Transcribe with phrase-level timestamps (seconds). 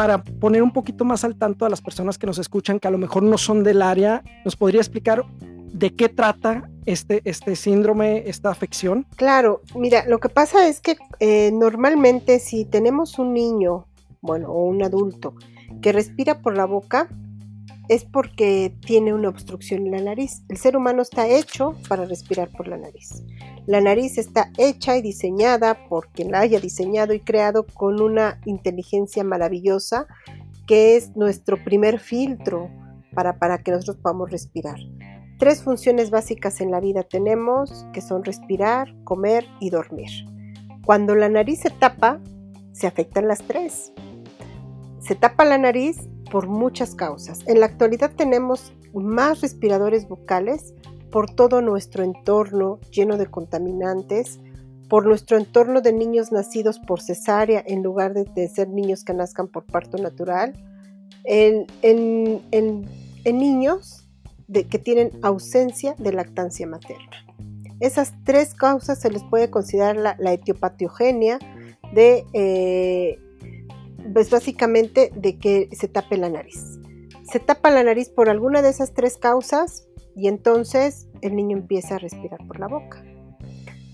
[0.00, 2.90] para poner un poquito más al tanto a las personas que nos escuchan, que a
[2.90, 5.26] lo mejor no son del área, ¿nos podría explicar
[5.74, 9.06] de qué trata este, este síndrome, esta afección?
[9.16, 13.88] Claro, mira, lo que pasa es que eh, normalmente si tenemos un niño,
[14.22, 15.34] bueno, o un adulto,
[15.82, 17.06] que respira por la boca,
[17.90, 20.44] es porque tiene una obstrucción en la nariz.
[20.48, 23.24] El ser humano está hecho para respirar por la nariz.
[23.66, 28.40] La nariz está hecha y diseñada por quien la haya diseñado y creado con una
[28.44, 30.06] inteligencia maravillosa
[30.68, 32.70] que es nuestro primer filtro
[33.12, 34.78] para, para que nosotros podamos respirar.
[35.40, 40.10] Tres funciones básicas en la vida tenemos que son respirar, comer y dormir.
[40.86, 42.20] Cuando la nariz se tapa,
[42.70, 43.92] se afectan las tres.
[45.00, 47.40] Se tapa la nariz por muchas causas.
[47.46, 50.74] En la actualidad tenemos más respiradores bucales
[51.10, 54.40] por todo nuestro entorno lleno de contaminantes,
[54.88, 59.48] por nuestro entorno de niños nacidos por cesárea en lugar de, ser niños que nazcan
[59.48, 60.52] por parto natural,
[61.24, 61.66] en,
[63.24, 64.08] niños
[64.52, 67.26] que tienen ausencia de lactancia materna.
[67.78, 71.38] Esas tres causas se les puede considerar la, etiopatiogenia
[71.94, 73.18] de, eh,
[74.12, 76.78] pues básicamente, de que se tape la nariz.
[77.30, 81.94] Se tapa la nariz por alguna de esas tres causas y entonces el niño empieza
[81.94, 83.04] a respirar por la boca.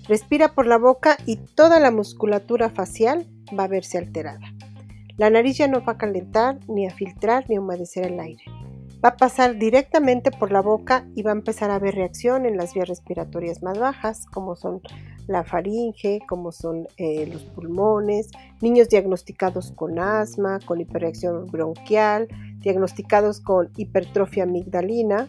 [0.09, 3.27] Respira por la boca y toda la musculatura facial
[3.59, 4.41] va a verse alterada.
[5.17, 8.45] La nariz ya no va a calentar, ni a filtrar, ni a humedecer el aire
[9.05, 12.57] va a pasar directamente por la boca y va a empezar a haber reacción en
[12.57, 14.81] las vías respiratorias más bajas, como son
[15.27, 22.29] la faringe, como son eh, los pulmones, niños diagnosticados con asma, con hiperreacción bronquial,
[22.61, 25.29] diagnosticados con hipertrofia amigdalina,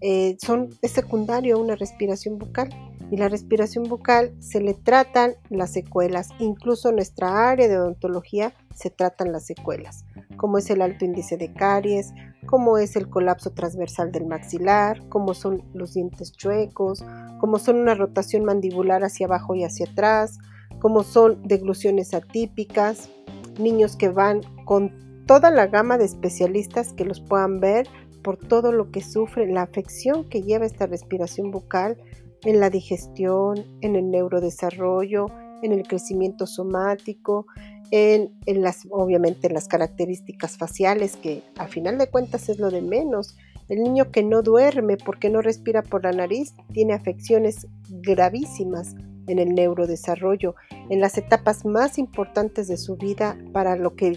[0.00, 2.68] eh, son, es secundario a una respiración bucal
[3.10, 8.52] y la respiración bucal se le tratan las secuelas, incluso en nuestra área de odontología
[8.74, 10.04] se tratan las secuelas,
[10.36, 12.12] como es el alto índice de caries,
[12.46, 17.04] como es el colapso transversal del maxilar, como son los dientes chuecos,
[17.38, 20.38] como son una rotación mandibular hacia abajo y hacia atrás,
[20.80, 23.10] como son degluciones atípicas,
[23.58, 27.88] niños que van con toda la gama de especialistas que los puedan ver
[28.22, 31.96] por todo lo que sufre, la afección que lleva esta respiración bucal
[32.42, 35.26] en la digestión, en el neurodesarrollo,
[35.62, 37.46] en el crecimiento somático,
[37.90, 42.82] en, las, obviamente en las características faciales, que a final de cuentas es lo de
[42.82, 43.36] menos.
[43.68, 48.94] El niño que no duerme porque no respira por la nariz tiene afecciones gravísimas
[49.26, 50.54] en el neurodesarrollo,
[50.88, 54.12] en las etapas más importantes de su vida para lo que,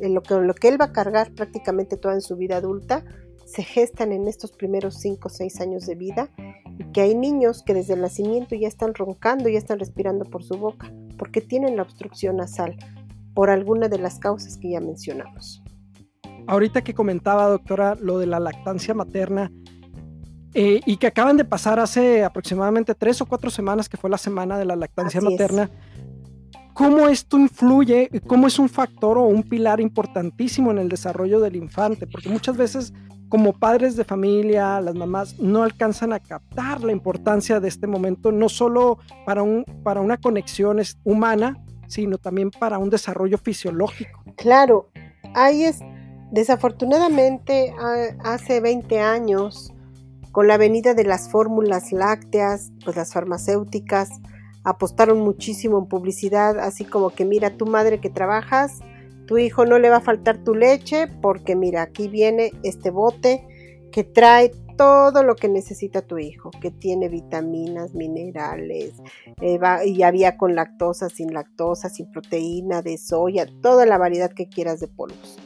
[0.00, 3.04] lo que, lo que él va a cargar prácticamente toda en su vida adulta,
[3.52, 6.30] se gestan en estos primeros 5 o 6 años de vida
[6.78, 10.42] y que hay niños que desde el nacimiento ya están roncando, ya están respirando por
[10.42, 12.76] su boca, porque tienen la obstrucción nasal
[13.34, 15.62] por alguna de las causas que ya mencionamos.
[16.46, 19.52] Ahorita que comentaba, doctora, lo de la lactancia materna
[20.54, 24.18] eh, y que acaban de pasar hace aproximadamente tres o cuatro semanas, que fue la
[24.18, 25.70] semana de la lactancia materna,
[26.72, 31.56] ¿cómo esto influye, cómo es un factor o un pilar importantísimo en el desarrollo del
[31.56, 32.06] infante?
[32.06, 32.92] Porque muchas veces
[33.32, 38.30] como padres de familia, las mamás no alcanzan a captar la importancia de este momento,
[38.30, 41.56] no solo para, un, para una conexión humana,
[41.86, 44.22] sino también para un desarrollo fisiológico.
[44.36, 44.90] Claro,
[45.34, 45.78] ahí es,
[46.30, 47.74] desafortunadamente,
[48.22, 49.72] hace 20 años,
[50.30, 54.10] con la venida de las fórmulas lácteas, pues las farmacéuticas
[54.62, 58.80] apostaron muchísimo en publicidad, así como que mira, tu madre que trabajas,
[59.26, 63.46] tu hijo no le va a faltar tu leche porque mira, aquí viene este bote
[63.92, 68.94] que trae todo lo que necesita tu hijo, que tiene vitaminas, minerales,
[69.40, 74.48] eh, y había con lactosa, sin lactosa, sin proteína, de soya, toda la variedad que
[74.48, 75.38] quieras de polvos.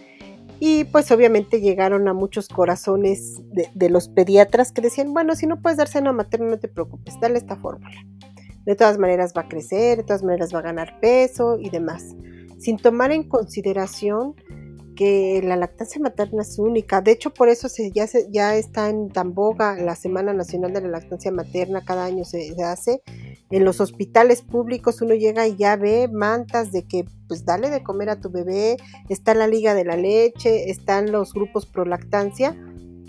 [0.59, 3.43] Y pues obviamente llegaron a muchos corazones
[3.75, 7.19] de, los pediatras que decían, bueno, si no puedes dar seno materno, no te preocupes,
[7.21, 8.07] dale esta fórmula.
[8.65, 12.17] De todas maneras va a crecer, de todas maneras va a ganar peso y demás
[12.59, 14.35] sin tomar en consideración
[14.97, 17.01] que la lactancia materna es única.
[17.01, 20.73] De hecho, por eso se, ya, se, ya está en tan boga la Semana Nacional
[20.73, 23.03] de la Lactancia Materna, cada año se, hace.
[23.51, 27.85] En los hospitales públicos uno llega y ya ve mantas de que pues dale de
[27.85, 28.77] comer a tu bebé,
[29.09, 32.57] está la Liga de la Leche, están los grupos pro lactancia,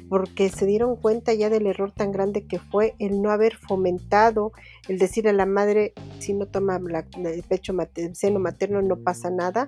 [0.10, 4.52] porque se dieron cuenta ya del error tan grande que fue el no haber fomentado,
[4.88, 9.30] el decir a la madre, si no toma el pecho el seno materno no pasa
[9.30, 9.68] nada.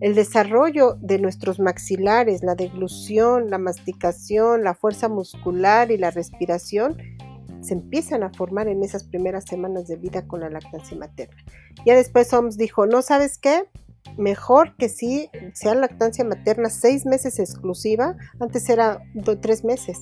[0.00, 6.98] El desarrollo de nuestros maxilares, la deglución, la masticación, la fuerza muscular y la respiración
[7.62, 11.42] se empiezan a formar en esas primeras semanas de vida con la lactancia materna.
[11.84, 13.64] Ya después OMS dijo, ¿no sabes qué?
[14.16, 19.02] Mejor que sí sea lactancia materna seis meses exclusiva, antes era
[19.40, 19.98] tres meses,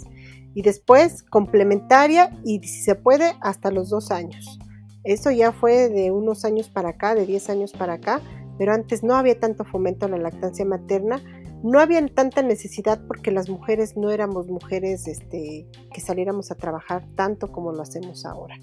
[0.55, 4.59] y después complementaria y si se puede hasta los dos años.
[5.05, 8.23] Eso ya fue de unos años para acá, de 10 años para acá,
[8.59, 11.21] pero antes no había tanto fomento a la lactancia materna,
[11.63, 17.07] no había tanta necesidad porque las mujeres no éramos mujeres este, que saliéramos a trabajar
[17.17, 18.57] tanto como lo hacemos ahora.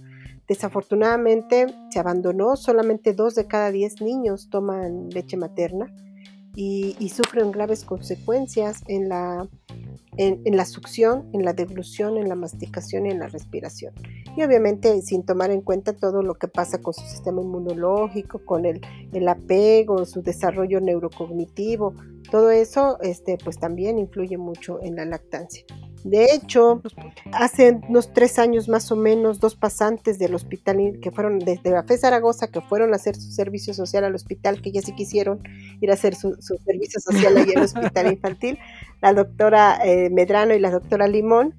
[0.51, 5.95] Desafortunadamente se abandonó, solamente dos de cada diez niños toman leche materna
[6.53, 9.47] y, sufren graves consecuencias en la,
[10.17, 13.93] en, la succión, en la deglución, en la masticación y en la respiración.
[14.35, 18.65] Y obviamente sin tomar en cuenta todo lo que pasa con su sistema inmunológico, con
[18.65, 18.81] el,
[19.13, 21.95] el apego, su desarrollo neurocognitivo,
[22.29, 25.63] todo eso este, pues también influye mucho en la lactancia.
[26.03, 26.81] De hecho,
[27.31, 31.83] hace unos tres años más o menos, dos pasantes del hospital que fueron desde la
[31.83, 35.41] FE Zaragoza, que fueron a hacer su servicio social al hospital, que ya sí quisieron
[35.79, 38.57] ir a hacer su, servicio social allí en el hospital infantil,
[39.01, 41.55] la doctora eh, Medrano y la doctora Limón,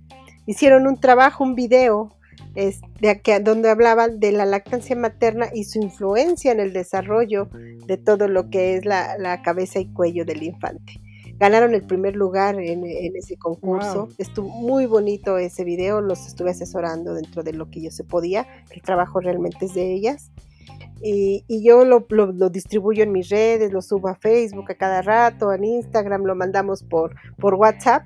[0.47, 2.17] hicieron un trabajo, un video,
[2.55, 7.49] de donde hablaban de la lactancia materna y su influencia en el desarrollo
[7.87, 11.02] de todo lo que es la cabeza y cuello del infante
[11.43, 12.85] ganaron el primer lugar en,
[13.17, 14.09] ese concurso.
[14.17, 18.47] Estuvo muy bonito ese video, los estuve asesorando dentro de lo que yo se podía,
[18.71, 20.31] el trabajo realmente es de ellas.
[21.03, 22.07] Y, yo lo,
[22.49, 26.85] distribuyo en mis redes, lo subo a Facebook a cada rato, en Instagram, lo mandamos
[26.85, 28.05] por, por WhatsApp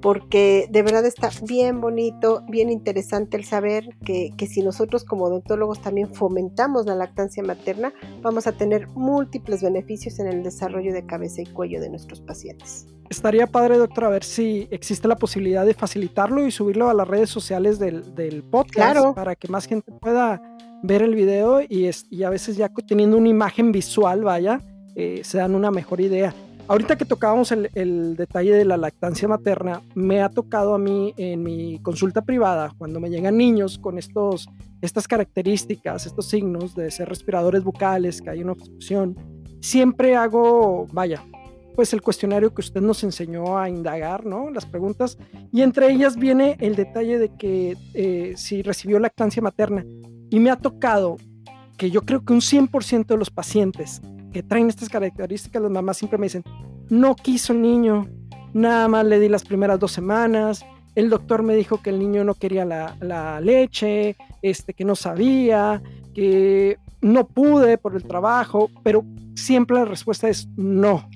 [0.00, 5.80] porque de verdad está bien bonito, bien interesante el saber que, si nosotros como odontólogos
[5.80, 7.92] también fomentamos la lactancia materna,
[8.22, 12.86] vamos a tener múltiples beneficios en el desarrollo de cabeza y cuello de nuestros pacientes.
[13.10, 17.08] Estaría padre, doctor, a ver si existe la posibilidad de facilitarlo y subirlo a las
[17.08, 20.42] redes sociales del, del podcast para que más gente pueda
[20.82, 24.60] ver el video y, y a veces ya teniendo una imagen visual, vaya,
[24.94, 26.34] eh, se dan una mejor idea.
[26.68, 31.42] Ahorita que tocábamos el, detalle de la lactancia materna, me ha tocado a mí en
[31.42, 34.50] mi consulta privada, cuando me llegan niños con estos,
[34.82, 39.16] estas características, estos signos de ser respiradores bucales, que hay una obstrucción,
[39.62, 41.24] siempre hago, vaya,
[41.74, 44.50] pues el cuestionario que usted nos enseñó a indagar, ¿no?
[44.50, 45.16] Las preguntas,
[45.50, 49.86] y entre ellas viene el detalle de que eh, si recibió lactancia materna.
[50.28, 51.16] Y me ha tocado
[51.78, 54.02] que yo creo que un 100% de los pacientes
[54.32, 56.44] que traen estas características, las mamás siempre me dicen,
[56.90, 58.08] no quiso el niño,
[58.52, 60.64] nada más le di las primeras dos semanas,
[60.94, 65.82] el doctor me dijo que el niño no quería la, leche, este, que no sabía,
[66.14, 69.04] que no pude por el trabajo, pero
[69.36, 71.08] siempre la respuesta es no.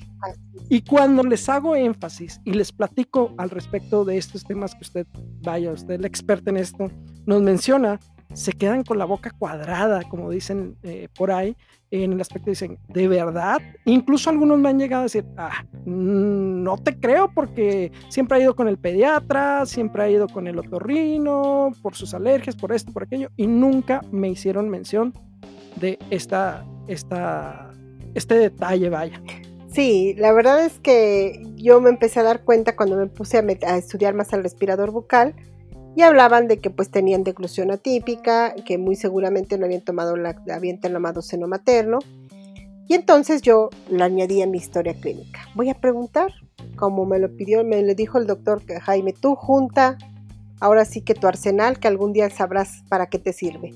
[0.69, 5.07] Y cuando les hago énfasis y les platico al respecto de estos temas que usted,
[5.43, 6.91] vaya, usted la experta en esto,
[7.27, 7.99] nos menciona,
[8.35, 11.57] se quedan con la boca cuadrada, como dicen eh, por ahí,
[11.91, 13.59] en el aspecto dicen, ¿de verdad?
[13.85, 18.41] Incluso algunos me han llegado a decir, ah, mm, no te creo porque siempre ha
[18.41, 22.93] ido con el pediatra, siempre ha ido con el otorrino, por sus alergias, por esto,
[22.93, 25.13] por aquello, y nunca me hicieron mención
[25.77, 27.71] de esta, esta,
[28.15, 29.21] este detalle, vaya.
[29.69, 33.71] Sí, la verdad es que yo me empecé a dar cuenta cuando me puse a,
[33.71, 35.35] a estudiar más al respirador bucal,
[35.95, 40.37] y hablaban de que pues tenían deglución atípica, que muy seguramente no habían tomado la,
[40.53, 41.99] habían tomado seno materno.
[42.89, 45.41] Y entonces yo le añadí a mi historia clínica.
[45.55, 46.33] Voy a preguntar,
[46.77, 49.99] como me lo pidió, me lo dijo el doctor Jaime, tú junta
[50.61, 53.73] ahora sí que tu arsenal, que algún día sabrás para qué te sirve.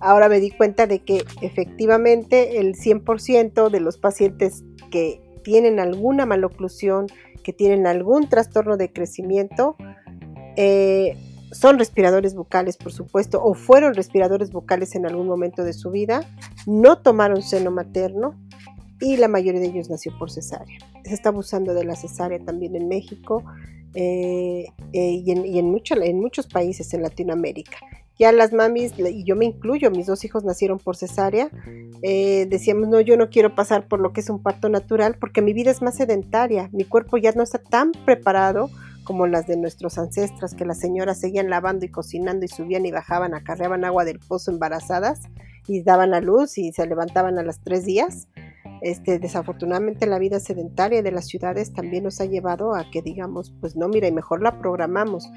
[0.00, 6.26] Ahora me di cuenta de que efectivamente el 100% de los pacientes que tienen alguna
[6.26, 7.06] maloclusión,
[7.42, 9.76] que tienen algún trastorno de crecimiento,
[10.56, 11.16] eh,
[11.56, 16.20] son respiradores bucales, por supuesto, o fueron respiradores bucales en algún momento de su vida,
[16.66, 18.34] no tomaron seno materno
[19.00, 20.78] y la mayoría de ellos nació por cesárea.
[21.04, 23.42] Se está abusando de la cesárea también en México
[23.94, 25.70] eh, eh, y, en,
[26.20, 27.78] muchos países en Latinoamérica.
[28.18, 31.50] Ya las mamis, y yo me incluyo, mis dos hijos nacieron por cesárea,
[32.02, 35.42] eh, decíamos, no, yo no quiero pasar por lo que es un parto natural porque
[35.42, 38.70] mi vida es más sedentaria, mi cuerpo ya no está tan preparado
[39.06, 42.92] como las de nuestros ancestros, que las señoras seguían lavando y cocinando y subían y
[42.92, 45.22] bajaban, acarreaban agua del pozo embarazadas
[45.66, 48.28] y daban a luz y se levantaban a las tres días.
[48.82, 53.54] Este, desafortunadamente la vida sedentaria de las ciudades también nos ha llevado a que digamos,
[53.60, 55.30] pues no, mira, y mejor la programamos.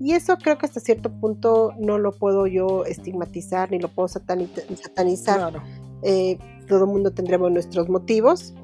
[0.00, 4.08] Y eso creo que hasta cierto punto no lo puedo yo estigmatizar ni lo puedo
[4.08, 5.62] satanizar.
[6.02, 6.38] Eh,
[6.68, 8.54] todo el mundo tendremos nuestros motivos,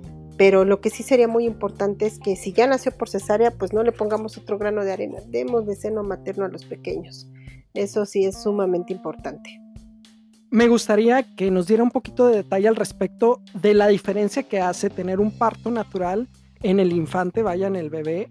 [0.41, 3.75] pero lo que sí sería muy importante es que si ya nació por cesárea, pues
[3.75, 7.29] no le pongamos otro grano de arena, demos de seno materno a los pequeños.
[7.75, 9.61] Eso sí es sumamente importante.
[10.51, 14.63] me gustaría que nos diera un poquito de detalle al respecto de la diferencia que
[14.63, 16.27] hace tener un parto natural
[16.63, 18.31] en el infante, vaya en el bebé,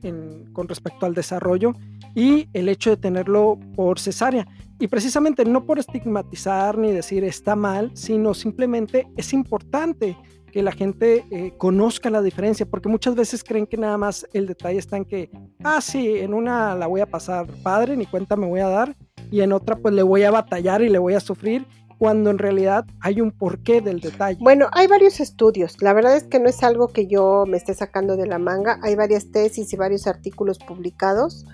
[0.51, 1.75] con respecto al desarrollo
[2.15, 4.47] y el hecho de tenerlo por cesárea.
[4.79, 10.17] Y precisamente no por estigmatizar ni decir está mal, sino simplemente es importante
[10.51, 14.47] que la gente eh, conozca la diferencia, porque muchas veces creen que nada más el
[14.47, 15.29] detalle está en que,
[15.63, 18.95] ah, sí, en una la voy a pasar padre, ni cuenta me voy a dar,
[19.31, 21.65] y en otra pues le voy a batallar y le voy a sufrir,
[21.97, 24.39] cuando en realidad hay un porqué del detalle.
[24.41, 25.81] Bueno, hay varios estudios.
[25.81, 28.79] La verdad es que no es algo que yo me esté sacando de la manga.
[28.83, 31.45] Hay varias tesis y varios artículos publicados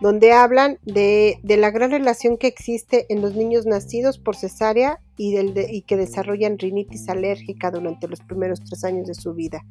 [0.00, 5.34] donde hablan de, la gran relación que existe en los niños nacidos por cesárea y,
[5.34, 9.64] del y que desarrollan rinitis alérgica durante los primeros tres años de su vida.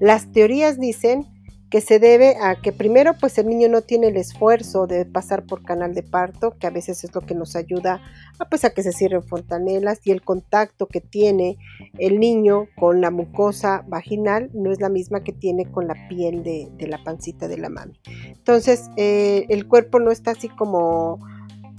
[0.00, 1.26] Las teorías dicen
[1.74, 5.44] que se debe a que primero pues el niño no tiene el esfuerzo de pasar
[5.44, 8.00] por canal de parto, que a veces es lo que nos ayuda
[8.38, 11.58] a, pues, a que se cierren fontanelas y el contacto que tiene
[11.98, 16.44] el niño con la mucosa vaginal no es la misma que tiene con la piel
[16.44, 17.98] de, la pancita de la mami.
[18.28, 21.18] Entonces eh, el cuerpo no está así como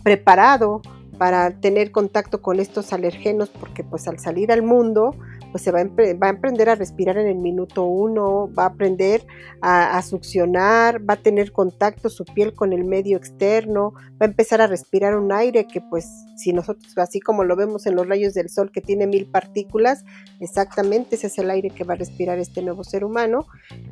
[0.03, 0.81] preparado
[1.17, 5.15] para tener contacto con estos alergenos porque pues al salir al mundo
[5.55, 9.25] pues se va a, aprender a respirar en el minuto uno, va a aprender
[9.61, 14.59] a, succionar, va a tener contacto su piel con el medio externo, va a empezar
[14.59, 18.33] a respirar un aire que pues si nosotros así como lo vemos en los rayos
[18.33, 20.03] del sol que tiene mil partículas,
[20.41, 23.47] exactamente ese es el aire que va a respirar este nuevo ser humano.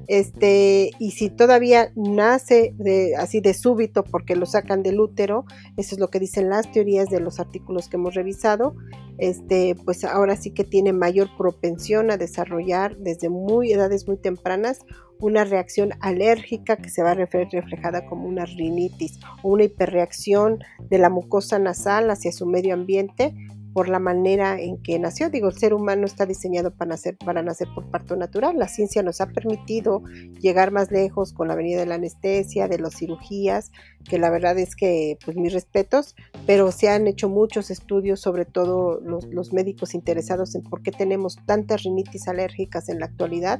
[0.07, 5.45] Este, y si todavía nace de, así de súbito porque lo sacan del útero,
[5.77, 8.75] eso es lo que dicen las teorías de los artículos que hemos revisado,
[9.17, 14.79] este, pues ahora sí que tiene mayor propensión a desarrollar desde muy edades muy tempranas
[15.19, 20.59] una reacción alérgica que se va a ver reflejada como una rinitis o una hiperreacción
[20.89, 23.33] de la mucosa nasal hacia su medio ambiente
[23.73, 25.29] por la manera en que nació.
[25.29, 28.57] Digo, el ser humano está diseñado para nacer, para nacer por parto natural.
[28.57, 30.03] La ciencia nos ha permitido
[30.39, 33.71] llegar más lejos con la venida de la anestesia, de las cirugías,
[34.07, 36.15] que la verdad es que, pues mis respetos,
[36.45, 40.91] pero se han hecho muchos estudios, sobre todo los, los médicos interesados en por qué
[40.91, 43.59] tenemos tantas rinitis alérgicas en la actualidad.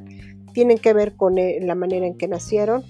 [0.52, 2.84] Tienen que ver con eh, la manera en que nacieron,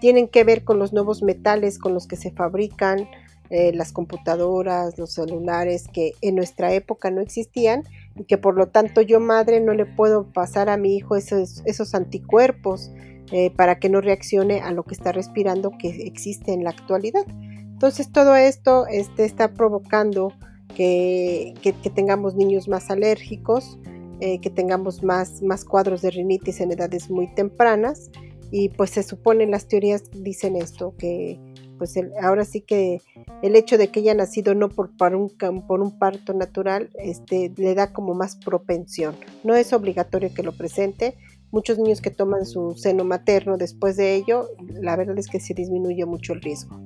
[0.00, 3.08] tienen que ver con los nuevos metales con los que se fabrican,
[3.50, 7.84] eh, las computadoras, los celulares que en nuestra época no existían
[8.16, 11.94] y que por lo tanto yo madre no le puedo pasar a mi hijo esos,
[11.94, 12.90] anticuerpos
[13.32, 17.24] eh, para que no reaccione a lo que está respirando que existe en la actualidad.
[17.28, 20.32] Entonces todo esto este, está provocando
[20.74, 21.54] que,
[21.94, 23.78] tengamos niños más alérgicos,
[24.20, 28.10] eh, que tengamos más, más cuadros de rinitis en edades muy tempranas
[28.50, 31.38] y pues se supone las teorías dicen esto, que
[31.78, 33.00] pues ahora sí que
[33.42, 35.30] el hecho de que haya nacido no por, un,
[35.66, 39.16] por un parto natural este, le da como más propensión.
[39.44, 41.16] No es obligatorio que lo presente.
[41.50, 45.54] Muchos niños que toman su seno materno después de ello, la verdad es que se
[45.54, 46.80] disminuye mucho el riesgo.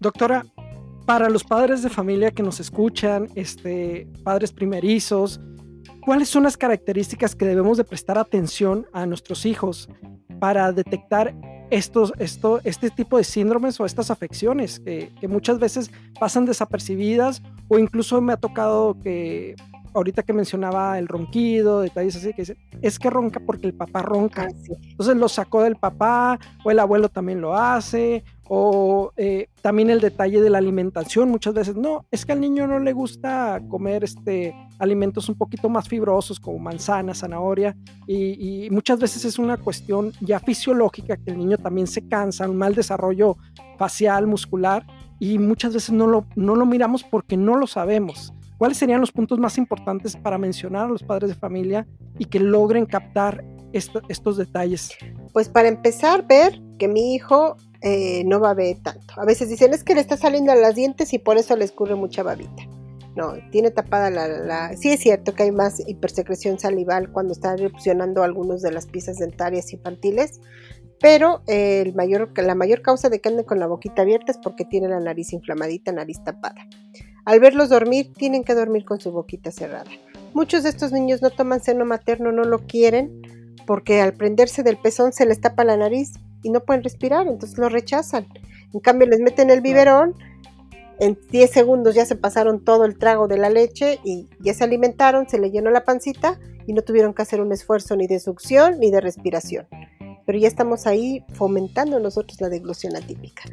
[0.00, 0.44] Doctora,
[1.06, 5.40] para los padres de familia que nos escuchan, este, padres primerizos,
[6.04, 9.88] ¿cuáles son las características que debemos de prestar atención a nuestros hijos
[10.40, 11.34] para detectar
[11.70, 17.78] estos, esto, este tipo de síndromes o estas afecciones que, muchas veces pasan desapercibidas o
[17.78, 19.54] incluso me ha tocado que
[19.94, 24.02] ahorita que mencionaba el ronquido, detalles así, que dice, es que ronca porque el papá
[24.02, 24.48] ronca.
[24.50, 29.90] Ah, Entonces lo sacó del papá, o el abuelo también lo hace, o eh, también
[29.90, 33.60] el detalle de la alimentación, muchas veces, no, es que al niño no le gusta
[33.68, 37.76] comer este, alimentos un poquito más fibrosos como manzana, zanahoria,
[38.08, 42.56] y, muchas veces es una cuestión ya fisiológica que el niño también se cansa, un
[42.56, 43.36] mal desarrollo
[43.78, 44.84] facial, muscular,
[45.20, 48.32] y muchas veces no lo, no lo miramos porque no lo sabemos.
[48.60, 51.86] ¿Cuáles serían los puntos más importantes para mencionar a los padres de familia
[52.18, 54.90] y que logren captar estos detalles?
[55.32, 59.14] Pues para empezar, ver que mi hijo eh, no ver tanto.
[59.16, 61.64] A veces dicen es que le está saliendo a las dientes y por eso le
[61.64, 62.62] escurre mucha babita.
[63.16, 68.22] No, tiene tapada la, Sí es cierto que hay más hipersecreción salival cuando está erupcionando
[68.22, 70.38] algunos de las piezas dentarias infantiles,
[71.00, 74.88] pero eh, la mayor causa de que anden con la boquita abierta es porque tiene
[74.88, 76.66] la nariz inflamadita, nariz tapada.
[77.30, 79.88] Al verlos dormir, tienen que dormir con su boquita cerrada.
[80.34, 84.76] Muchos de estos niños no toman seno materno, no lo quieren, porque al prenderse del
[84.76, 88.26] pezón se les tapa la nariz y no pueden respirar, entonces lo rechazan.
[88.74, 90.16] En cambio, les meten el biberón,
[90.98, 94.64] en 10 segundos ya se pasaron todo el trago de la leche y ya se
[94.64, 98.18] alimentaron, se le llenó la pancita y no tuvieron que hacer un esfuerzo ni de
[98.18, 99.68] succión ni de respiración.
[100.26, 103.44] Pero ya estamos ahí fomentando nosotros la deglución atípica.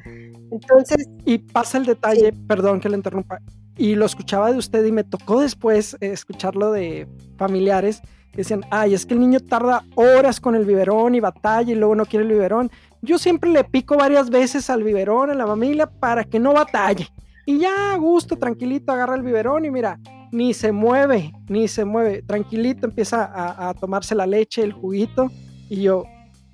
[0.52, 1.08] Entonces.
[1.26, 3.40] Y pasa el detalle, perdón que le interrumpa,
[3.78, 7.08] y lo escuchaba de usted y me tocó después eh, escucharlo de
[7.38, 11.72] familiares que decían, ay, es que el niño tarda horas con el biberón y batalla
[11.72, 12.70] y luego no quiere el biberón.
[13.02, 17.08] Yo siempre le pico varias veces al biberón, a la familia, para que no batalle.
[17.46, 20.00] Y ya a gusto, tranquilito, agarra el biberón y mira,
[20.32, 22.22] ni se mueve, ni se mueve.
[22.22, 23.32] Tranquilito empieza
[23.70, 25.32] a, tomarse la leche, el juguito.
[25.70, 26.04] Y yo,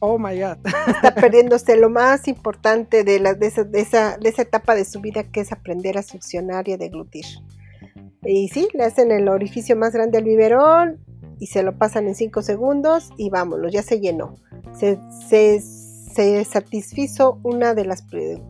[0.04, 0.58] oh my God.
[0.88, 4.84] Está perdiéndose lo más importante de, la, de, esa, de, esa, de esa etapa de
[4.84, 7.26] su vida, que es aprender a succionar y a deglutir.
[8.24, 11.00] Y sí, le hacen el orificio más grande al biberón
[11.40, 14.36] y se lo pasan en 5 segundos y vámonos, ya se llenó.
[14.74, 18.04] Se, se, se satisfizo una de las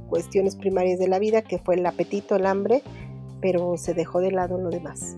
[0.09, 2.81] cuestiones primarias de la vida, que fue el apetito, el hambre,
[3.41, 5.17] pero se dejó de lado lo demás.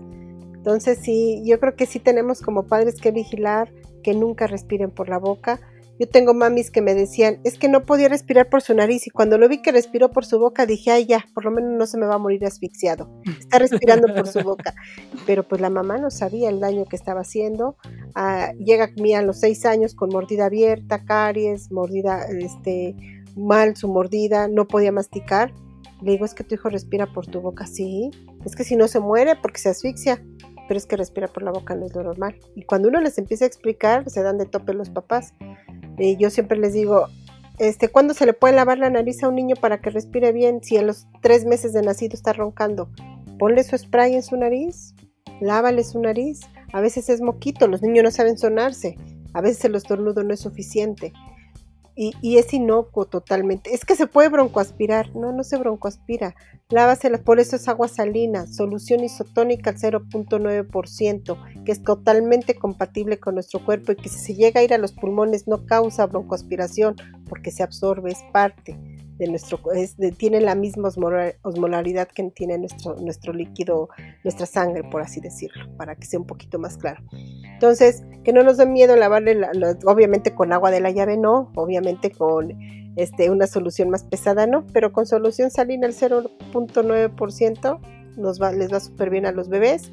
[0.54, 5.08] Entonces sí, yo creo que sí tenemos como padres que vigilar que nunca respiren por
[5.08, 5.60] la boca,
[5.98, 9.10] yo tengo mamis que me decían, es que no podía respirar por su nariz y
[9.10, 11.86] cuando lo vi que respiró por su boca dije, ay ya, por lo menos no
[11.86, 13.10] se me va a morir asfixiado.
[13.38, 14.74] Está respirando por su boca.
[15.26, 17.76] Pero pues la mamá no sabía el daño que estaba haciendo.
[18.14, 22.94] Ah, llega a mí a los seis años con mordida abierta, caries, mordida, este,
[23.36, 25.52] mal su mordida, no podía masticar.
[26.02, 28.10] Le digo, es que tu hijo respira por tu boca, sí.
[28.44, 30.22] Es que si no se muere porque se asfixia
[30.68, 32.36] pero es que respira por la boca no es lo normal.
[32.54, 35.32] Y cuando uno les empieza a explicar, se dan de tope los papás
[36.18, 37.06] yo siempre les digo,
[37.58, 40.62] este, ¿cuándo se le puede lavar la nariz a un niño para que respire bien
[40.62, 42.90] si a los tres meses de nacido está roncando?
[43.38, 44.94] Ponle su spray en su nariz,
[45.40, 46.40] lávale su nariz.
[46.72, 48.96] A veces es moquito, los niños no saben sonarse.
[49.32, 51.12] A veces el estornudo no es suficiente
[51.96, 53.74] y, es inocuo totalmente.
[53.74, 55.16] Es que se puede broncoaspirar.
[55.16, 56.36] No, no se broncoaspira.
[56.68, 63.34] Lávasela, por eso es agua salina, solución isotónica al 0.9%, que es totalmente compatible con
[63.34, 66.96] nuestro cuerpo y que si se llega a ir a los pulmones no causa broncoaspiración
[67.28, 68.76] porque se absorbe, es parte
[69.18, 69.60] nuestro,
[70.16, 70.88] tiene la misma
[71.42, 73.88] osmolaridad que tiene nuestro, nuestro líquido,
[74.24, 77.02] nuestra sangre, por así decirlo, para que sea un poquito más claro.
[77.52, 79.38] Entonces, que no nos dé miedo lavarle,
[79.86, 82.52] obviamente con agua de la llave no, obviamente con
[82.96, 87.80] este, una solución más pesada no, pero con solución salina al 0.9%
[88.16, 89.92] nos va, les va súper bien a los bebés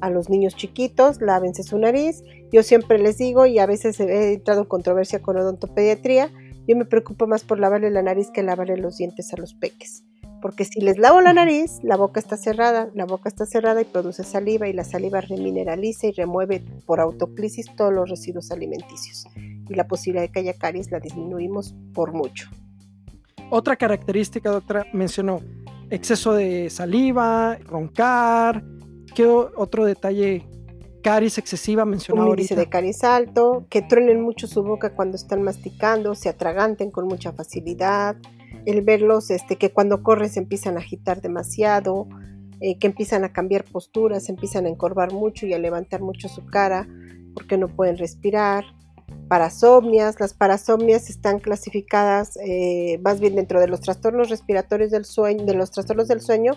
[0.00, 2.22] a los niños chiquitos, lávense su nariz.
[2.52, 6.30] Yo siempre les digo, y a veces he entrado en controversia con odontopediatría,
[6.70, 10.04] yo me preocupo más por lavarle la nariz que lavarle los dientes a los peques.
[10.40, 13.84] Porque si les lavo la nariz, la boca está cerrada, la boca está cerrada y
[13.84, 19.26] produce saliva y la saliva remineraliza y remueve por autoclisis todos los residuos alimenticios.
[19.36, 22.48] Y la posibilidad de que haya caries la disminuimos por mucho.
[23.50, 25.40] Otra característica, doctora, mencionó
[25.90, 28.62] exceso de saliva, roncar.
[29.12, 30.46] ¿Qué otro detalle
[31.02, 35.42] caries excesiva mencionado un índice de caries alto, que truenen mucho su boca cuando están
[35.42, 38.16] masticando, se atraganten con mucha facilidad,
[38.66, 42.08] el verlos este, que cuando corren se empiezan a agitar demasiado,
[42.60, 46.44] eh, que empiezan a cambiar posturas, empiezan a encorvar mucho y a levantar mucho su
[46.46, 46.86] cara
[47.34, 48.64] porque no pueden respirar,
[49.30, 50.18] parasomnias.
[50.18, 55.54] Las parasomnias están clasificadas eh, más bien dentro de los trastornos respiratorios del sueño, de
[55.54, 56.54] los trastornos del sueño,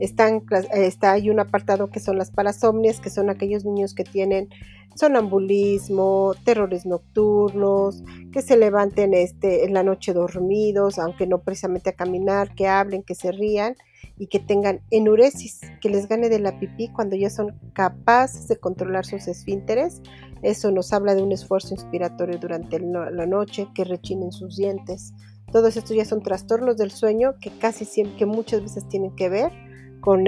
[0.00, 4.02] están, eh, está, hay un apartado que son las parasomnias, que son aquellos niños que
[4.02, 4.48] tienen
[4.96, 11.92] sonambulismo, terrores nocturnos, que se levanten este, en la noche dormidos, aunque no precisamente a
[11.92, 13.76] caminar, que hablen, que se rían
[14.18, 18.56] y que tengan enuresis, que les gane de la pipí cuando ya son capaces de
[18.56, 20.00] controlar sus esfínteres
[20.42, 25.12] eso nos habla de un esfuerzo inspiratorio durante la noche, que rechinen sus dientes.
[25.52, 29.28] Todos estos ya son trastornos del sueño que casi siempre, que muchas veces tienen que
[29.28, 29.52] ver
[30.00, 30.24] con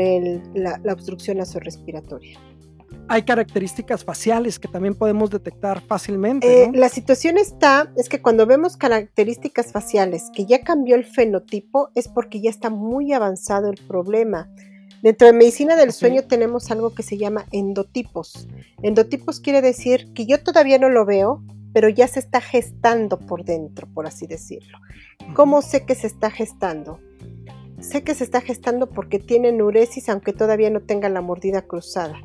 [0.54, 2.38] la, obstrucción respiratoria.
[3.10, 6.64] Hay características faciales que también podemos detectar fácilmente.
[6.64, 11.90] Eh, la situación está, es que cuando vemos características faciales que ya cambió el fenotipo,
[11.94, 14.50] es porque ya está muy avanzado el problema.
[15.02, 18.48] Dentro de medicina del sueño tenemos algo que se llama endotipos.
[18.82, 23.44] Endotipos quiere decir que yo todavía no lo veo, pero ya se está gestando por
[23.44, 24.78] dentro, por así decirlo.
[25.34, 26.98] ¿Cómo sé que se está gestando?
[27.80, 32.16] Sé que se está gestando porque tiene nuresis aunque todavía no tenga la mordida cruzada.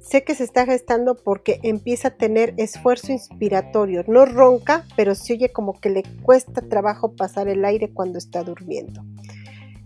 [0.00, 4.02] Sé que se está gestando porque empieza a tener esfuerzo inspiratorio.
[4.08, 8.42] No ronca, pero se oye como que le cuesta trabajo pasar el aire cuando está
[8.42, 9.02] durmiendo.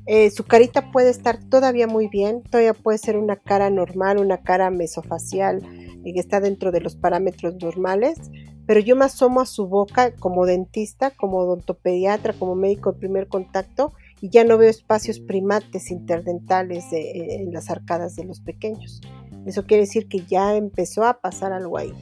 [0.07, 4.43] Eh, su carita puede estar todavía muy bien, todavía puede ser una cara normal, una
[4.43, 5.63] cara mesofacial
[6.05, 8.19] y que está dentro de los parámetros normales,
[8.67, 13.29] pero yo me asomo a su boca como dentista, como odontopediatra, como médico de primer
[13.29, 19.01] contacto y ya no veo espacios primates interdentales eh, en las arcadas de los pequeños.
[19.47, 21.93] Eso quiere decir que ya empezó a pasar algo ahí.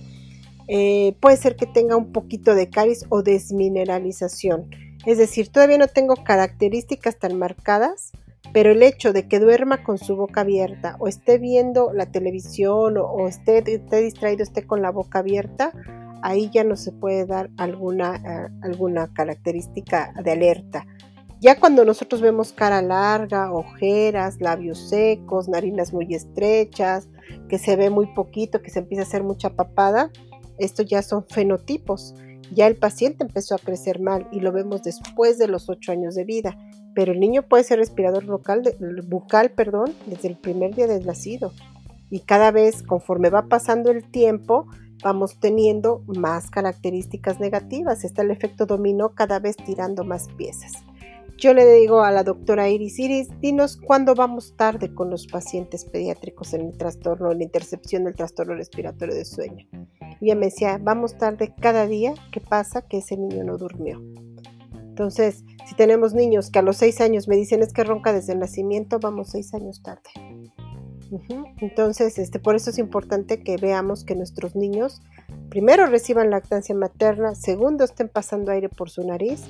[0.68, 4.70] Eh, puede ser que tenga un poquito de caries o desmineralización
[5.06, 8.12] es decir, todavía no tengo características tan marcadas,
[8.52, 12.96] pero el hecho de que duerma con su boca abierta o esté viendo la televisión
[12.98, 15.72] o, esté, distraído, esté con la boca abierta,
[16.22, 20.86] ahí ya no se puede dar alguna, eh, alguna característica de alerta.
[21.40, 27.08] Ya cuando nosotros vemos cara larga, ojeras, labios secos, narinas muy estrechas,
[27.48, 30.12] que se ve muy poquito, que se empieza a hacer mucha papada,
[30.58, 32.14] estos ya son fenotipos.
[32.54, 36.14] Ya el paciente empezó a crecer mal y lo vemos después de los 8 años
[36.14, 36.56] de vida,
[36.94, 41.52] pero el niño puede ser respirador bucal, perdón, desde el primer día del nacido.
[42.10, 44.66] Y cada vez, conforme va pasando el tiempo,
[45.02, 48.04] vamos teniendo más características negativas.
[48.04, 50.72] Está el efecto dominó cada vez tirando más piezas.
[51.42, 55.84] Yo le digo a la doctora Iris, Iris, dinos cuándo vamos tarde con los pacientes
[55.84, 59.66] pediátricos en el trastorno, en la intercepción del trastorno respiratorio de sueño.
[60.20, 64.00] Y ella me decía, vamos tarde cada día que pasa que ese niño no durmió.
[64.84, 68.34] Entonces, si tenemos niños que a los seis años me dicen es que ronca desde
[68.34, 70.10] el nacimiento, vamos seis años tarde.
[71.60, 75.02] Entonces, este, por eso es importante que veamos que nuestros niños
[75.50, 79.42] primero reciban lactancia materna, segundo estén pasando aire por su nariz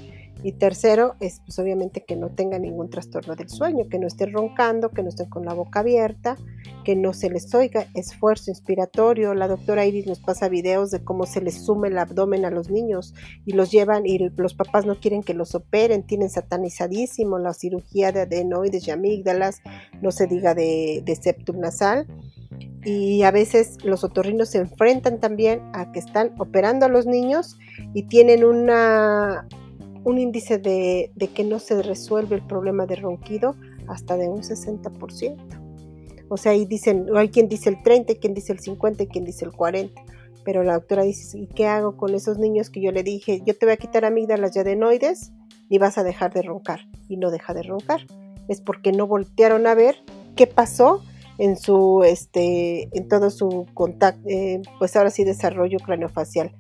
[0.43, 4.33] y tercero es pues obviamente que no tenga ningún trastorno del sueño, que no estén
[4.33, 6.37] roncando, que no estén con la boca abierta,
[6.85, 9.35] que no se les oiga esfuerzo inspiratorio.
[9.35, 12.71] La doctora Iris nos pasa videos de cómo se les sume el abdomen a los
[12.71, 13.15] niños
[13.47, 18.13] y los llevan y los papás no quieren que los operen, tienen satanizadísimo la cirugía
[18.13, 19.61] de adenoides y amígdalas,
[20.01, 22.07] no se diga de, de septum nasal
[22.85, 27.59] y a veces los otorrinos se enfrentan también a que están operando a los niños
[27.95, 29.47] y tienen una,
[30.05, 33.57] un índice de, que no se resuelve el problema de ronquido
[33.89, 35.37] hasta de un 60%.
[36.29, 39.25] O sea, ahí dicen, hay quien dice el 30, quien dice el 50 y quien
[39.25, 40.03] dice el 40.
[40.45, 43.57] Pero la doctora dice, ¿y qué hago con esos niños que yo le dije, yo
[43.57, 45.33] te voy a quitar amígdalas y adenoides
[45.69, 46.81] y vas a dejar de roncar?
[47.09, 48.07] Y no deja de roncar.
[48.49, 49.97] Es porque no voltearon a ver
[50.35, 51.03] qué pasó
[51.39, 56.53] en su, este, en todo su contacto, eh, pues ahora sí desarrollo craneofacial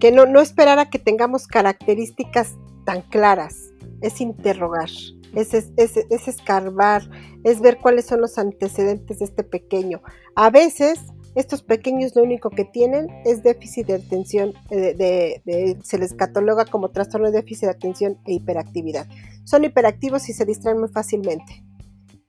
[0.00, 4.88] que no, no esperar a que tengamos características tan claras, es interrogar,
[5.34, 7.08] es, es, escarbar,
[7.44, 10.02] es ver cuáles son los antecedentes de este pequeño.
[10.34, 10.98] A veces
[11.34, 16.90] estos pequeños lo único que tienen es déficit de atención, de, se les cataloga como
[16.90, 19.06] trastorno de déficit de atención e hiperactividad.
[19.44, 21.62] Son hiperactivos y se distraen muy fácilmente.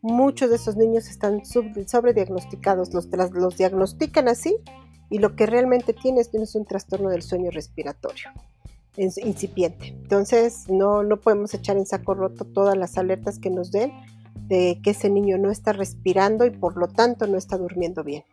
[0.01, 4.57] Muchos de esos niños están sobrediagnosticados, los, los diagnostican así
[5.12, 8.32] y lo que realmente tienes es un trastorno del sueño respiratorio
[8.97, 9.88] es incipiente.
[9.88, 13.91] Entonces no, no podemos echar en saco roto todas las alertas que nos den
[14.47, 18.24] de que ese niño no está respirando y por lo tanto no está durmiendo bien.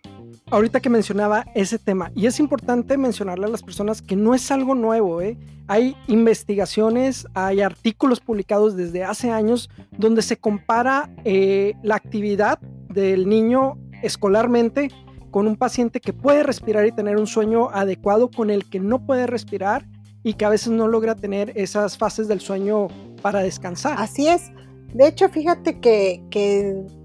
[0.50, 4.50] Ahorita que mencionaba ese tema, y es importante mencionarle a las personas que no es
[4.50, 5.36] algo nuevo, ¿eh?
[5.68, 13.28] hay investigaciones, hay artículos publicados desde hace años donde se compara eh, la actividad del
[13.28, 14.90] niño escolarmente
[15.30, 19.04] con un paciente que puede respirar y tener un sueño adecuado con el que no
[19.04, 19.86] puede respirar
[20.22, 22.88] y que a veces no logra tener esas fases del sueño
[23.22, 23.96] para descansar.
[23.98, 24.50] Así es.
[24.94, 26.22] De hecho, fíjate que,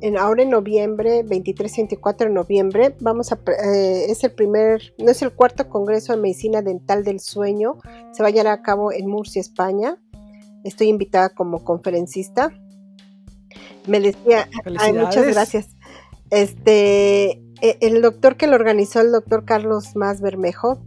[0.02, 4.94] en, ahora en noviembre, 23 y 24 de noviembre, vamos a, eh, es el primer,
[4.98, 7.80] no es el cuarto Congreso de Medicina Dental del Sueño,
[8.14, 9.98] se va a llevar a cabo en Murcia, España.
[10.64, 12.54] Estoy invitada como conferencista.
[13.86, 14.48] Me decía,
[14.80, 15.76] ay, muchas gracias.
[16.30, 20.80] Este, el doctor que lo organizó, el doctor Carlos Más Bermejo,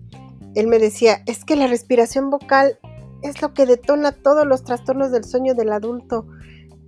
[0.54, 2.78] él me decía, es que la respiración vocal
[3.22, 6.26] es lo que detona todos los trastornos del sueño del adulto.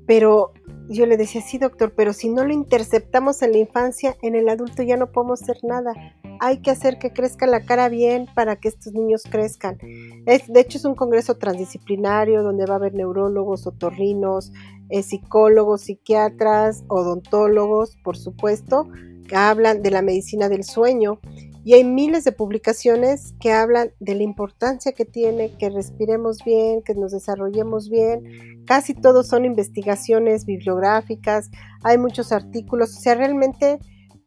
[0.07, 0.53] Pero
[0.88, 4.48] yo le decía, sí, doctor, pero si no lo interceptamos en la infancia, en el
[4.48, 5.92] adulto ya no podemos hacer nada.
[6.40, 9.77] Hay que hacer que crezca la cara bien para que estos niños crezcan.
[9.77, 14.53] De hecho, es un congreso transdisciplinario donde va a haber neurólogos, otorrinos,
[14.88, 18.88] eh, psicólogos, psiquiatras, odontólogos, por supuesto,
[19.37, 21.21] hablan de la medicina del sueño
[21.64, 26.83] y hay miles de publicaciones que hablan de la importancia que tiene que respiremos bien,
[26.83, 28.64] que nos desarrollemos bien.
[28.67, 31.51] Casi todos son investigaciones bibliográficas,
[31.83, 33.79] hay muchos artículos, o sea, realmente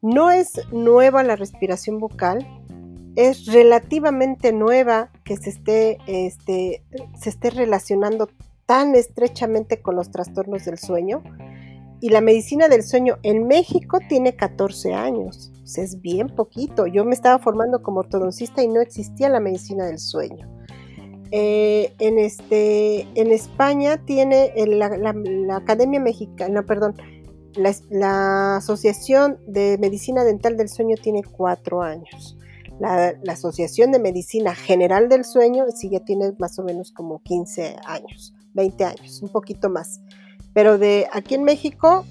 [0.01, 2.47] no es nueva la respiración vocal,
[3.15, 6.83] es relativamente nueva que se esté, este,
[7.19, 8.29] se esté relacionando
[8.65, 11.23] tan estrechamente con los trastornos del sueño
[12.01, 15.51] y la medicina del sueño en México tiene 14 años.
[15.77, 16.87] Es bien poquito.
[16.87, 20.49] Yo me estaba formando como ortodoncista y no existía la medicina del sueño.
[21.29, 25.15] Eh, en, este, en España tiene la,
[25.55, 26.95] Academia Mexicana, perdón,
[27.55, 32.35] la, Asociación de Medicina Dental del Sueño tiene cuatro años.
[32.79, 37.21] La, la, Asociación de Medicina General del Sueño sí ya tiene más o menos como
[37.21, 40.01] 15 años, 20 años, un poquito más
[40.53, 42.05] Pero de aquí en México,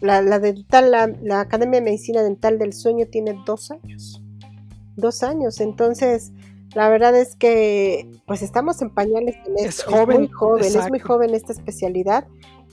[0.00, 4.22] la, la dental, la, Academia de Medicina Dental del Sueño tiene dos años.
[4.96, 5.60] Dos años.
[5.60, 6.32] Entonces,
[6.74, 9.36] la verdad es que pues estamos en pañales.
[9.56, 10.18] Es, joven.
[10.18, 12.26] muy joven, es muy joven esta especialidad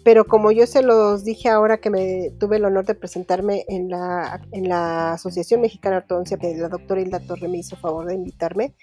[0.03, 3.89] pero como yo se los dije ahora que me tuve el honor de presentarme en
[3.89, 8.07] la, en la Asociación Mexicana de Ortodoncia, que la doctora Hilda Torre me hizo favor
[8.07, 8.73] de invitarme,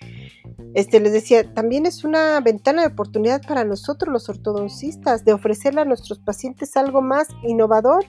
[0.74, 5.82] este, les decía, también es una ventana de oportunidad para nosotros los ortodoncistas de ofrecerle
[5.82, 8.04] a nuestros pacientes algo más innovador.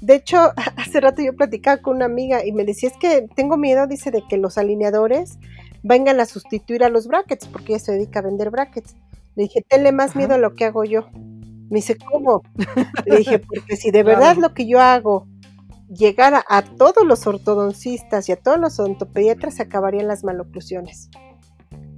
[0.00, 3.56] De hecho, hace rato yo platicaba con una amiga y me decía, es que tengo
[3.56, 5.38] miedo, dice, de que los alineadores
[5.82, 8.94] vengan a sustituir a los brackets, porque ella se dedica a vender brackets.
[9.34, 11.08] Le dije, tenle más miedo a lo que hago yo.
[11.72, 12.42] Me dice, ¿cómo?
[13.06, 15.26] Le dije, porque si de verdad lo que yo hago
[15.88, 21.08] llegara a todos los ortodoncistas y a todos los odontopediatras, se acabarían las maloclusiones.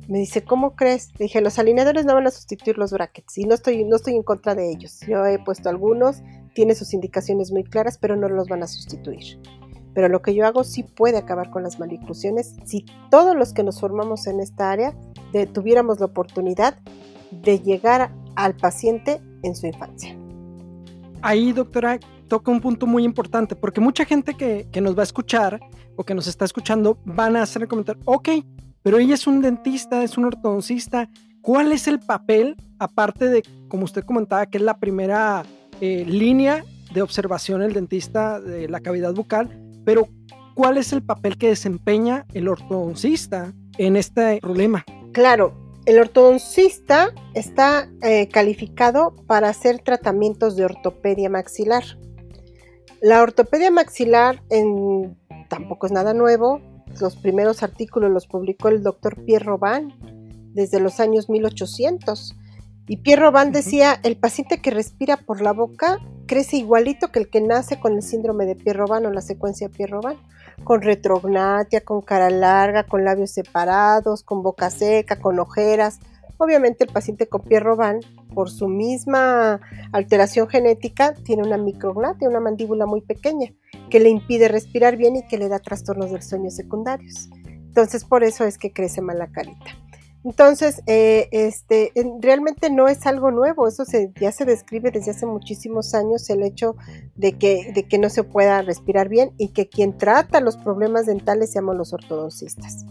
[0.06, 1.10] Me dice, ¿cómo crees?
[1.18, 4.14] Le dije, los alineadores no van a sustituir los brackets y no estoy, no estoy
[4.14, 5.00] en contra de ellos.
[5.08, 6.22] Yo he puesto algunos,
[6.54, 9.40] tiene sus indicaciones muy claras, pero no los van a sustituir.
[9.92, 13.64] Pero lo que yo hago sí puede acabar con las maloclusiones si todos los que
[13.64, 14.94] nos formamos en esta área
[15.52, 16.78] tuviéramos la oportunidad
[17.32, 20.16] de llegar al paciente en su infancia.
[21.22, 25.60] Ahí, doctora, toca un punto muy importante, porque mucha gente que, nos va a escuchar
[25.96, 28.28] o que nos está escuchando van a hacer el comentario, ok,
[28.82, 31.08] pero ella es un dentista, es un ortodoncista,
[31.40, 35.44] ¿cuál es el papel, aparte de, como usted comentaba, que es la primera
[35.80, 39.48] eh, línea de observación el dentista de la cavidad bucal,
[39.84, 40.08] pero
[40.54, 44.84] cuál es el papel que desempeña el ortodoncista en este problema?
[45.12, 51.84] Claro, el ortodoncista está eh, calificado para hacer tratamientos de ortopedia maxilar.
[53.02, 55.16] La ortopedia maxilar en,
[55.48, 56.60] tampoco es nada nuevo.
[57.00, 59.92] Los primeros artículos los publicó el doctor Pierre Robin
[60.54, 62.34] desde los años 1800.
[62.86, 67.28] Y Pierre Robin decía, el paciente que respira por la boca crece igualito que el
[67.28, 70.18] que nace con el síndrome de Pierre Robin o la secuencia Pierre Robin
[70.62, 75.98] con retrognatia, con cara larga, con labios separados, con boca seca, con ojeras.
[76.38, 77.70] Obviamente el paciente con Pierre
[78.34, 79.60] por su misma
[79.92, 83.50] alteración genética, tiene una micrognatia, una mandíbula muy pequeña,
[83.90, 87.28] que le impide respirar bien y que le da trastornos del sueño secundarios.
[87.44, 89.83] Entonces por eso es que crece mal la carita.
[90.24, 93.84] Entonces, eh, este, realmente no es algo nuevo, eso
[94.18, 96.76] ya se describe desde hace muchísimos años, el hecho
[97.14, 101.04] de que, de que no se pueda respirar bien y que quien trata los problemas
[101.04, 102.86] dentales seamos los ortodoncistas.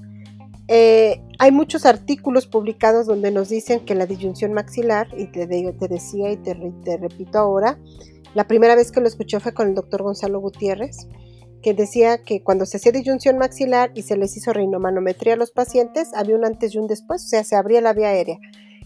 [0.67, 5.87] Eh, hay muchos artículos publicados donde nos dicen que la disyunción maxilar, y te, te
[5.87, 7.79] decía y te, te repito ahora,
[8.35, 11.07] la primera vez que lo escuché fue con el doctor Gonzalo Gutiérrez,
[11.63, 15.51] que decía que cuando se hacía disyunción maxilar y se les hizo rinomanometría a los
[15.51, 18.37] pacientes, había un antes y un después, o sea, se abría la vía aérea.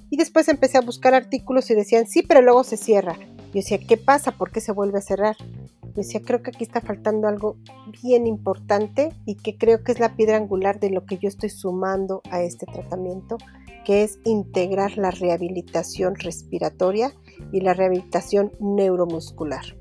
[0.09, 3.17] Y después empecé a buscar artículos y decían, sí, pero luego se cierra.
[3.47, 4.31] Yo decía, ¿qué pasa?
[4.31, 5.35] ¿Por qué se vuelve a cerrar?
[5.81, 7.57] Yo decía, creo que aquí está faltando algo
[8.03, 11.49] bien importante y que creo que es la piedra angular de lo que yo estoy
[11.49, 13.37] sumando a este tratamiento,
[13.85, 17.11] que es integrar la rehabilitación respiratoria
[17.51, 19.76] y la rehabilitación neuromuscular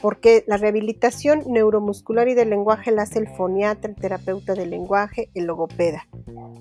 [0.00, 5.30] porque la rehabilitación neuromuscular y del lenguaje la hace el foniatra, el terapeuta del lenguaje,
[5.34, 6.06] el logopeda,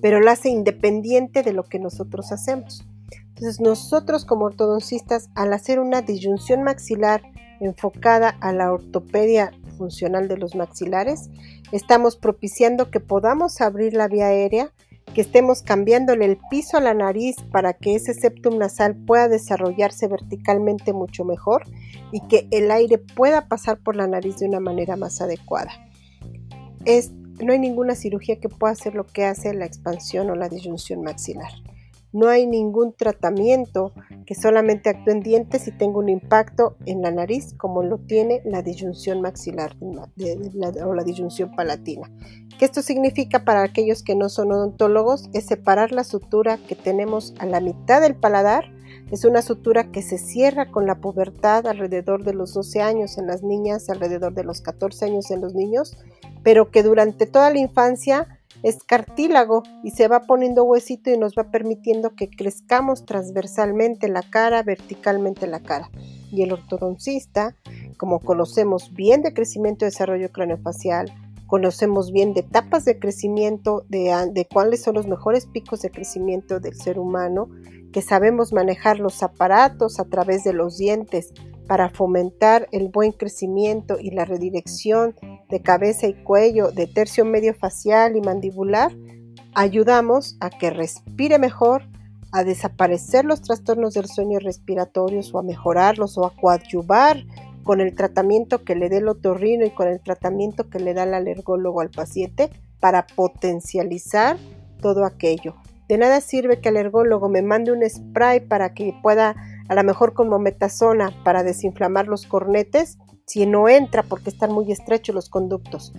[0.01, 2.85] pero la hace independiente de lo que nosotros hacemos.
[3.29, 7.21] Entonces nosotros como ortodoncistas, al hacer una disyunción maxilar
[7.61, 11.29] enfocada a la ortopedia funcional de los maxilares,
[11.71, 14.73] estamos propiciando que podamos abrir la vía aérea
[15.13, 20.07] que estemos cambiándole el piso a la nariz para que ese septum nasal pueda desarrollarse
[20.07, 21.63] verticalmente mucho mejor
[22.11, 25.71] y que el aire pueda pasar por la nariz de una manera más adecuada.
[26.85, 30.49] Es, no hay ninguna cirugía que pueda hacer lo que hace la expansión o la
[30.49, 31.51] disyunción maxilar.
[32.11, 33.93] No hay ningún tratamiento
[34.25, 38.41] que solamente actúe en dientes y tenga un impacto en la nariz como lo tiene
[38.45, 42.09] la disyunción maxilar o la disyunción palatina.
[42.59, 45.29] ¿Qué esto significa para aquellos que no son odontólogos?
[45.31, 48.65] Es separar la sutura que tenemos a la mitad del paladar.
[49.11, 53.27] Es una sutura que se cierra con la pubertad alrededor de los 12 años en
[53.27, 55.95] las niñas, alrededor de los 14 años en los niños,
[56.43, 58.27] pero que durante toda la infancia
[58.61, 64.21] es cartílago y se va poniendo huesito y nos va permitiendo que crezcamos transversalmente la
[64.21, 65.89] cara, verticalmente la cara.
[66.29, 67.55] Y el ortodoncista,
[67.95, 71.13] como conocemos bien de crecimiento y desarrollo craneofacial,
[71.49, 76.75] conocemos bien de etapas de crecimiento, de, cuáles son los mejores picos de crecimiento del
[76.75, 77.49] ser humano,
[77.91, 81.33] que sabemos manejar los aparatos a través de los dientes
[81.67, 85.15] para fomentar el buen crecimiento y la redirección
[85.49, 88.95] de cabeza y cuello, de tercio medio facial y mandibular,
[89.55, 91.81] ayudamos a que respire mejor,
[92.31, 97.25] a desaparecer los trastornos del sueño respiratorios o a mejorarlos o a coadyuvar
[97.63, 101.03] con el tratamiento que le dé el otorrino y con el tratamiento que le da
[101.03, 104.37] el alergólogo al paciente para potencializar
[104.81, 105.55] todo aquello.
[105.87, 109.35] De nada sirve que el alergólogo me mande un spray para que pueda,
[109.67, 114.71] a lo mejor como metasona, para desinflamar los cornetes, si no entra porque están muy
[114.71, 115.93] estrechos los conductos.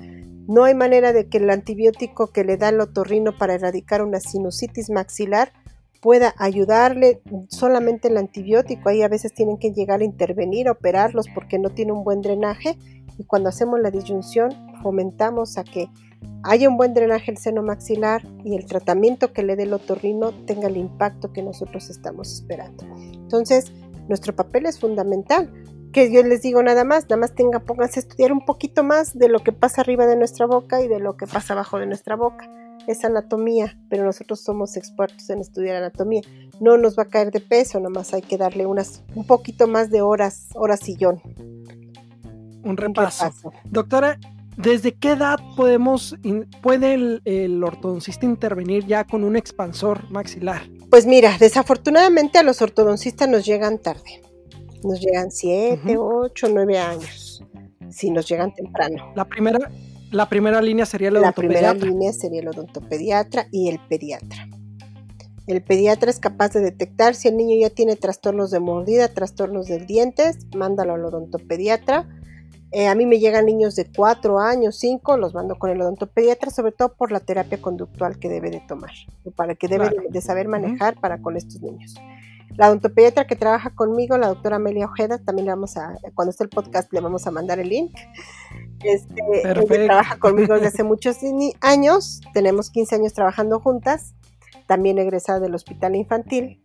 [0.48, 4.20] No hay manera de que el antibiótico que le da el otorrino para erradicar una
[4.20, 5.52] sinusitis maxilar
[6.00, 8.88] pueda ayudarle solamente el antibiótico.
[8.88, 12.22] Ahí a veces tienen que llegar a intervenir, a operarlos porque no tiene un buen
[12.22, 12.76] drenaje.
[13.18, 14.50] Y cuando hacemos la disyunción,
[14.82, 15.88] fomentamos a que
[16.42, 20.32] haya un buen drenaje el seno maxilar y el tratamiento que le dé el otorrino
[20.46, 22.84] tenga el impacto que nosotros estamos esperando.
[23.12, 23.72] Entonces,
[24.08, 25.52] nuestro papel es fundamental.
[25.92, 29.18] Que yo les digo nada más, nada más tenga, pónganse a estudiar un poquito más
[29.18, 31.86] de lo que pasa arriba de nuestra boca y de lo que pasa abajo de
[31.86, 32.48] nuestra boca
[32.86, 36.22] es anatomía, pero nosotros somos expertos en estudiar anatomía.
[36.60, 39.90] No nos va a caer de peso, nomás hay que darle unas un poquito más
[39.90, 41.20] de horas, horas sillón.
[42.62, 43.32] Un repaso.
[43.64, 44.18] Doctora,
[44.56, 46.16] ¿desde qué edad podemos
[46.62, 50.62] puede el, ortodoncista intervenir ya con un expansor maxilar?
[50.90, 54.22] Pues mira, desafortunadamente a los ortodoncistas nos llegan tarde.
[54.82, 57.44] Nos llegan 7, 8, 9 años.
[57.90, 59.12] Si nos llegan temprano.
[59.14, 59.58] La primera,
[60.10, 61.68] la primera línea sería el odontopediatra.
[61.68, 64.48] La primera línea sería el odontopediatra y el pediatra.
[65.46, 69.66] El pediatra es capaz de detectar si el niño ya tiene trastornos de mordida, trastornos
[69.66, 72.08] de dientes, mándalo al odontopediatra.
[72.72, 76.50] Eh, a mí me llegan niños de 4 años, 5, los mando con el odontopediatra,
[76.50, 78.92] sobre todo por la terapia conductual que debe de tomar,
[79.34, 81.96] para que debe de, saber manejar para con estos niños.
[82.56, 86.44] La odontopediatra que trabaja conmigo, la doctora Amelia Ojeda, también le vamos a, cuando esté
[86.44, 87.92] el podcast, le vamos a mandar el link.
[88.82, 91.18] Este, ella trabaja conmigo desde hace muchos
[91.60, 94.14] años, tenemos 15 años trabajando juntas,
[94.66, 96.62] también egresada del hospital infantil.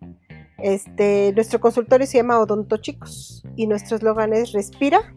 [0.57, 5.13] Este, nuestro consultorio se llama Odonto Chicos y nuestro eslogan es respira,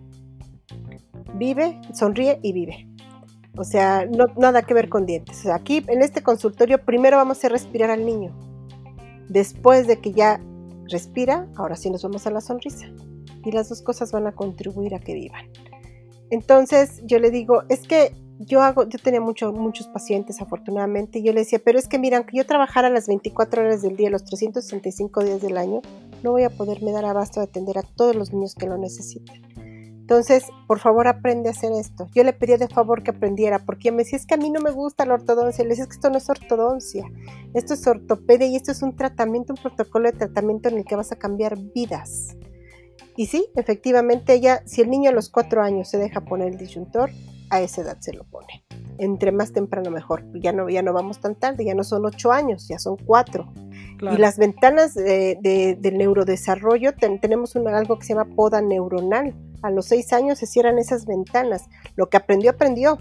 [1.35, 2.89] vive, sonríe y vive.
[3.57, 5.47] O sea, no, nada que ver con dientes.
[5.47, 8.33] aquí en este consultorio primero vamos a respirar al niño.
[9.29, 10.41] Después de que ya
[10.89, 12.87] respira, ahora sí nos vamos a la sonrisa.
[13.45, 15.51] Y las dos cosas van a contribuir a que vivan.
[16.31, 21.25] Entonces yo le digo, es que yo hago, yo tenía mucho, muchos pacientes afortunadamente, y
[21.25, 24.11] yo le decía, pero es que mira, aunque yo trabajara las 24 horas del día,
[24.11, 25.81] los 365 días del año,
[26.23, 29.48] no voy a poderme dar abasto de atender a todos los niños que lo necesitan.
[30.09, 32.09] Entonces, por favor, aprende a hacer esto.
[32.15, 34.59] Yo le pedía de favor que aprendiera, porque me decía, es que a mí no
[34.59, 35.63] me gusta la ortodoncia.
[35.65, 37.05] Le decía, es que esto no es ortodoncia,
[37.53, 40.97] esto es ortopedia y esto es un tratamiento, un protocolo de tratamiento en el que
[40.97, 42.39] vas a cambiar vidas.
[43.17, 46.57] Y sí, efectivamente, ella, si el niño a los cuatro años se deja poner el
[46.57, 47.11] disyuntor,
[47.51, 48.65] a esa edad se lo pone.
[48.97, 50.25] Entre más temprano mejor.
[50.41, 53.53] Ya no, ya no vamos tan tarde, ya no son ocho años, ya son cuatro.
[54.01, 59.35] Y las ventanas de, del neurodesarrollo, tenemos algo que se llama poda neuronal.
[59.63, 61.65] A los seis años se cierran esas ventanas.
[61.97, 62.99] Lo que aprendió, aprendió.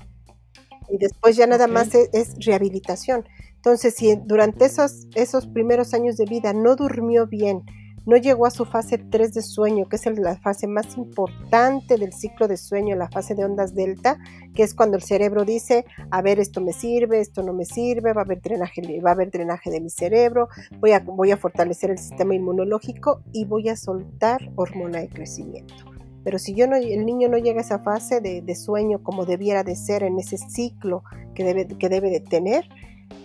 [0.89, 3.25] Y después ya nada más es, es, rehabilitación.
[3.55, 7.63] Entonces, si durante esos, esos primeros años de vida no durmió bien,
[8.07, 12.13] no llegó a su fase 3 de sueño, que es la fase más importante del
[12.13, 14.17] ciclo de sueño, la fase de ondas delta,
[14.55, 18.13] que es cuando el cerebro dice, a ver, esto me sirve, esto no me sirve,
[18.13, 20.47] va a haber drenaje, va a haber drenaje de mi cerebro,
[20.79, 25.96] voy a, voy a fortalecer el sistema inmunológico y voy a soltar hormona de crecimiento.
[26.27, 29.63] Pero si yo no, el niño no llega a esa fase de, sueño como debiera
[29.63, 31.01] de ser en ese ciclo
[31.33, 32.67] que debe, que debe de tener,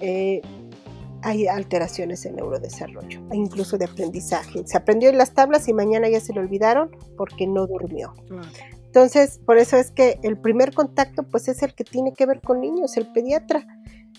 [0.01, 0.41] eh,
[1.21, 4.63] hay alteraciones en neurodesarrollo, e incluso de aprendizaje.
[4.67, 8.15] Se aprendió en las tablas y mañana ya se lo olvidaron porque no durmió.
[8.87, 12.41] Entonces, por eso es que el primer contacto pues es el que tiene que ver
[12.41, 13.67] con niños, el pediatra.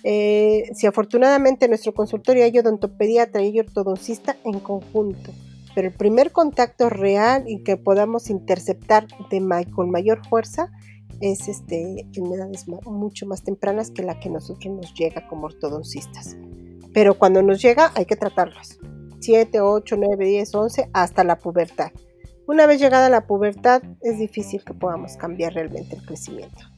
[0.04, 5.32] Eh, si afortunadamente en nuestro consultorio hay odontopediatra y ortodoncista en conjunto,
[5.76, 10.72] pero el primer contacto real y que podamos interceptar de con mayor fuerza
[11.22, 16.36] es este, en edades mucho más tempranas que la que nosotros nos llega como ortodoncistas.
[16.94, 18.80] Pero cuando nos llega hay que tratarlos.
[19.20, 21.92] 7, 8, 9, 10, 11, hasta la pubertad.
[22.46, 26.73] Una vez llegada la pubertad es difícil que podamos cambiar realmente el crecimiento.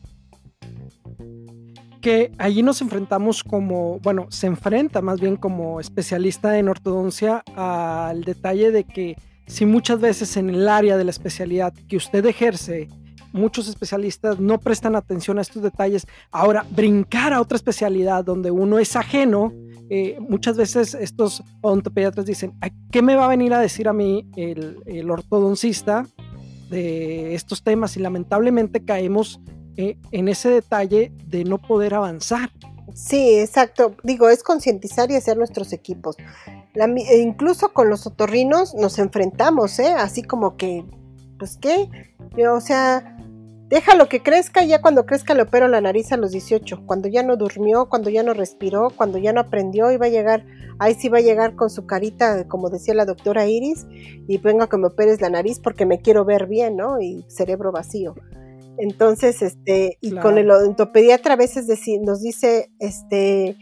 [2.37, 8.69] Allí nos enfrentamos como, bueno, se enfrenta más bien como especialista en ortodoncia al detalle
[8.69, 9.15] de que
[9.47, 12.89] si muchas veces en el área de la especialidad que usted ejerce,
[13.33, 18.77] muchos especialistas no prestan atención a estos detalles, ahora brincar a otra especialidad donde uno
[18.77, 19.51] es ajeno,
[19.89, 22.53] eh, muchas veces estos odontopediatras dicen,
[22.91, 26.05] ¿qué me va a venir a decir a mí el, ortodoncista
[26.69, 27.97] de estos temas?
[27.97, 29.39] Y lamentablemente caemos
[29.77, 32.49] eh, en ese detalle de no poder avanzar.
[32.93, 33.95] Sí, exacto.
[34.03, 36.15] Digo, es concientizar y hacer nuestros equipos.
[36.75, 39.93] e incluso con los otorrinos nos enfrentamos, ¿eh?
[39.97, 40.85] Así como que,
[41.37, 41.89] pues qué,
[42.49, 43.17] o sea,
[43.67, 47.23] déjalo que crezca, ya cuando crezca le opero la nariz a los 18, cuando ya
[47.23, 50.45] no durmió, cuando ya no respiró, cuando ya no aprendió, iba a llegar,
[50.79, 54.67] ahí sí va a llegar con su carita, como decía la doctora Iris, y venga
[54.67, 57.01] que me operes la nariz porque me quiero ver bien, ¿no?
[57.01, 58.15] Y cerebro vacío.
[58.77, 61.67] Entonces, este, y con el odontopediatra a veces
[62.01, 63.55] nos dice, este,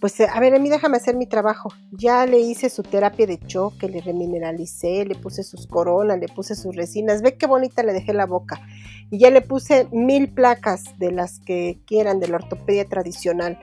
[0.00, 1.70] pues a ver, a mí déjame hacer mi trabajo.
[1.92, 6.54] Ya le hice su terapia de choque, le remineralicé, le puse sus coronas, le puse
[6.54, 7.20] sus resinas.
[7.20, 8.60] Ve qué bonita le dejé la boca.
[9.10, 13.58] Y ya le puse mil placas de las que quieran de la ortopedia tradicional.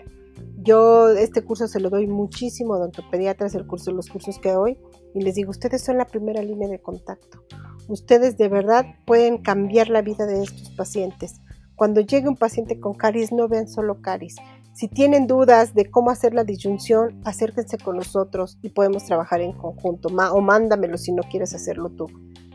[0.62, 4.78] Yo este curso se lo doy muchísimo a odontopediatras, el curso, los cursos que doy,
[5.16, 7.44] y les digo, ustedes son la primera línea de contacto.
[7.88, 11.42] Ustedes de verdad pueden cambiar la vida de estos pacientes.
[11.76, 14.36] Cuando llegue un paciente con caries, no vean solo caries
[14.78, 19.54] si tienen dudas de cómo hacer la disyunción, acérquense con nosotros y podemos trabajar en
[19.54, 20.10] conjunto.
[20.10, 22.06] o mándamelo si no quieres hacerlo tú.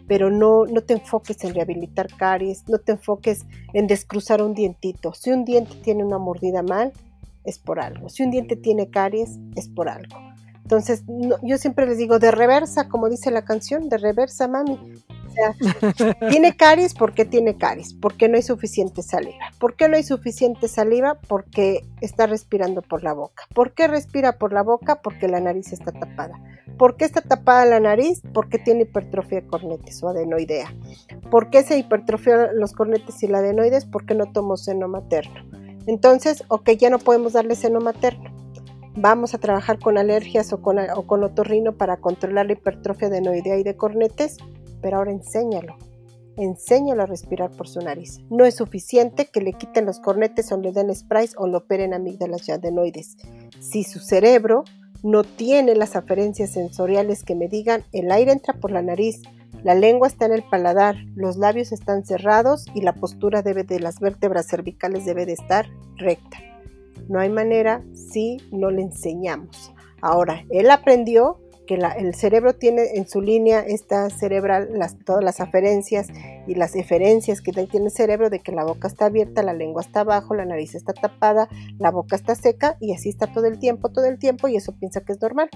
[0.07, 5.13] Pero no, no te enfoques en rehabilitar caries, no te enfoques en descruzar un dientito.
[5.15, 6.93] Si un diente tiene una mordida mal,
[7.43, 8.09] es por algo.
[8.09, 10.17] Si un diente tiene caries, es por algo.
[10.63, 11.03] Entonces,
[11.43, 14.79] yo siempre les digo, de reversa, como dice la canción, de reversa, mami.
[15.35, 15.55] Sea,
[16.31, 17.95] tiene caries, ¿por qué tiene caries?
[17.95, 19.51] Porque no hay suficiente saliva.
[19.59, 21.19] ¿Por qué no hay suficiente saliva?
[21.29, 23.45] Porque está respirando por la boca.
[23.55, 25.01] ¿Por qué respira por la boca?
[25.03, 26.41] Porque la nariz está tapada.
[26.79, 28.23] ¿Por qué está tapada la nariz?
[28.33, 30.75] Porque tiene hipertrofia de cornetes o adenoidea.
[31.31, 33.87] ¿Por qué se hipertrofia los cornetes y la adenoides?
[33.87, 35.45] Porque no tomo seno materno.
[35.87, 38.31] Entonces, ok, ya no podemos darle seno materno.
[38.95, 43.63] Vamos a trabajar con alergias o con, o otorrino para controlar la hipertrofia adenoidea y
[43.63, 44.37] de cornetes
[44.83, 45.77] pero ahora enséñalo.
[46.37, 48.21] Enséñalo a respirar por su nariz.
[48.31, 51.95] No es suficiente que le quiten los cornetes o le den sprays o lo operen
[51.95, 53.17] amígdalas y adenoides.
[53.61, 54.65] Si su cerebro
[55.03, 59.23] no tiene las aferencias sensoriales que me digan el aire entra por la nariz,
[59.63, 63.79] la lengua está en el paladar, los labios están cerrados y la postura debe de
[63.79, 65.67] las vértebras cervicales debe de estar
[65.97, 66.39] recta.
[67.09, 69.73] No hay manera si no le enseñamos.
[70.01, 71.39] Ahora, él aprendió
[71.75, 76.09] el cerebro tiene en su línea esta cerebral, las, todas las aferencias
[76.47, 79.83] y las eferencias que tiene el cerebro de que la boca está abierta, la lengua
[79.83, 81.49] está abajo, la nariz está tapada,
[81.79, 84.73] la boca está seca y así está todo el tiempo, todo el tiempo y eso
[84.73, 85.51] piensa que es normal.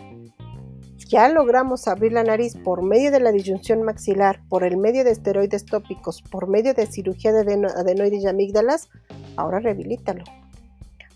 [1.08, 5.12] Ya logramos abrir la nariz por medio de la disyunción maxilar, por el medio de
[5.12, 7.40] esteroides tópicos, por medio de cirugía de
[7.76, 8.88] adenoides y amígdalas,
[9.36, 10.24] ahora rehabilítalo.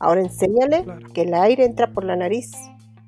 [0.00, 2.52] Ahora enséñale que el aire entra por la nariz.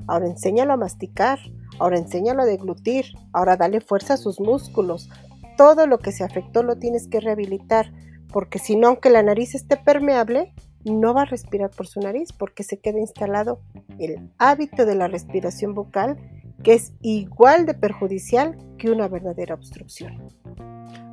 [0.07, 1.39] Ahora enséñalo a masticar.
[1.79, 5.09] Ahora enséñalo a deglutir, ahora dale fuerza a sus músculos.
[5.57, 7.93] Todo lo que se afectó lo tienes que rehabilitar,
[8.33, 10.53] porque si no, aunque la nariz esté permeable,
[10.85, 13.61] no va a respirar por su nariz porque se queda instalado
[13.99, 16.17] el hábito de la respiración bucal,
[16.63, 20.29] que es igual de perjudicial que una verdadera obstrucción.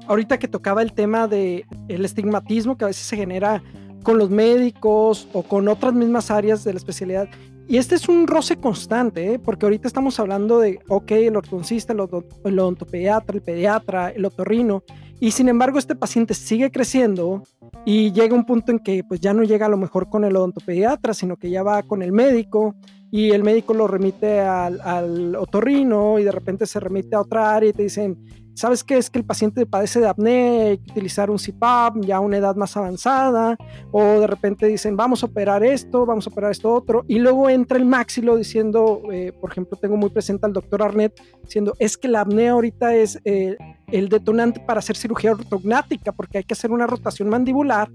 [0.08, 3.62] Ahorita que tocaba el tema del el estigmatismo que a veces se genera
[4.04, 7.28] con los médicos o con otras mismas áreas de la especialidad,
[7.70, 9.40] y este es un roce constante, ¿eh?
[9.40, 14.84] porque ahorita estamos hablando de, ok, el ortodoncista, el, odontopediatra, el pediatra, el otorrino,
[15.20, 17.44] y sin embargo este paciente sigue creciendo
[17.86, 20.36] y llega un punto en que pues ya no llega a lo mejor con el
[20.36, 22.74] odontopediatra, sino que ya va con el médico
[23.12, 27.54] y el médico lo remite al, al otorrino y de repente se remite a otra
[27.54, 28.18] área y te dicen,
[28.60, 28.98] ¿Sabes qué?
[28.98, 32.36] Es que el paciente padece de apnea, hay que utilizar un CPAP ya a una
[32.36, 33.56] edad más avanzada,
[33.90, 37.50] o de repente dicen, vamos a operar esto, vamos a operar esto otro, y luego
[37.50, 41.98] entra el máxilo diciendo, eh, por ejemplo, tengo muy presente al doctor Arnett, diciendo, es
[41.98, 43.56] que la apnea ahorita es eh,
[43.88, 47.90] el detonante para hacer cirugía ortognática, porque hay que hacer una rotación mandibular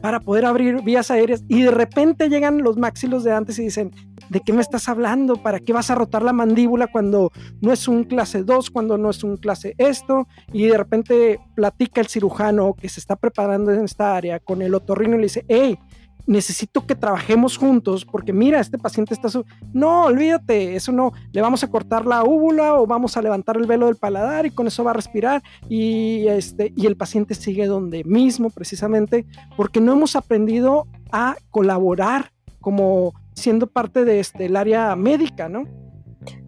[0.00, 3.92] para poder abrir vías aéreas, y de repente llegan los máxilos de antes y dicen,
[4.28, 5.36] ¿de qué me estás hablando?
[5.36, 9.10] ¿Para qué vas a rotar la mandíbula cuando no es un clase 2, cuando no
[9.10, 10.26] es un clase esto?
[10.52, 14.74] Y de repente platica el cirujano que se está preparando en esta área con el
[14.74, 15.78] otorrino y le dice, hey,
[16.26, 19.28] necesito que trabajemos juntos porque mira, este paciente está...
[19.72, 23.66] No, olvídate, eso no, le vamos a cortar la úvula o vamos a levantar el
[23.66, 25.42] velo del paladar y con eso va a respirar.
[25.68, 32.32] Y, este, y el paciente sigue donde mismo precisamente porque no hemos aprendido a colaborar
[32.60, 35.64] como siendo parte de este, el área médica, ¿no?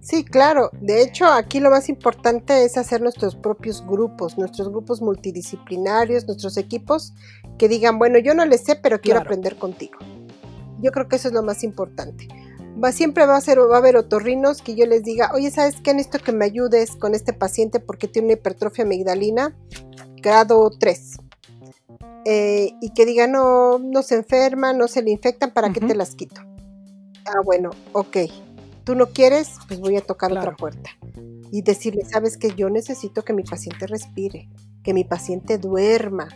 [0.00, 0.70] Sí, claro.
[0.80, 6.56] De hecho, aquí lo más importante es hacer nuestros propios grupos, nuestros grupos multidisciplinarios, nuestros
[6.56, 7.14] equipos
[7.58, 9.98] que digan, bueno, yo no le sé, pero quiero aprender contigo.
[10.80, 12.28] Yo creo que eso es lo más importante.
[12.82, 15.76] Va, siempre va a, ser, va a haber otorrinos que yo les diga, oye, ¿sabes
[15.82, 15.94] qué?
[15.94, 19.56] Necesito que me ayudes con este paciente porque tiene una hipertrofia amigdalina
[20.16, 21.16] grado 3.
[22.24, 25.94] Eh, y que digan, no, no se enferma, no se le infectan, ¿para qué te
[25.94, 26.40] las quito?
[27.26, 28.16] Ah, bueno, ok.
[28.84, 30.90] Tú no quieres, pues voy a tocar otra puerta
[31.50, 34.48] y decirle, sabes que yo necesito que mi paciente respire,
[34.82, 36.28] que mi paciente duerma,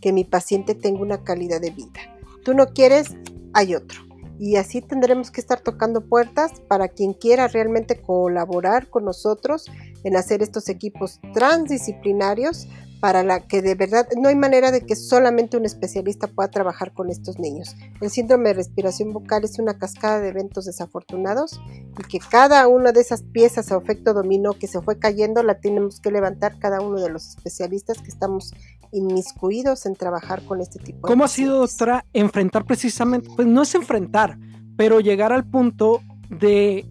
[0.00, 2.00] que mi paciente tenga una calidad de vida.
[2.44, 3.16] Tú no quieres,
[3.52, 4.00] hay otro.
[4.38, 9.66] Y así tendremos que estar tocando puertas para quien quiera realmente colaborar con nosotros
[10.02, 12.66] en hacer estos equipos transdisciplinarios
[13.00, 16.92] para la que de verdad no hay manera de que solamente un especialista pueda trabajar
[16.92, 17.74] con estos niños.
[18.00, 21.60] El síndrome de respiración vocal es una cascada de eventos desafortunados
[21.98, 25.60] y que cada una de esas piezas o efecto dominó que se fue cayendo la
[25.60, 28.52] tenemos que levantar cada uno de los especialistas que estamos
[28.92, 33.62] inmiscuidos en trabajar con este tipo de ¿Cómo ha sido, doctora, enfrentar precisamente, pues no
[33.62, 34.38] es enfrentar,
[34.76, 36.86] pero llegar al punto de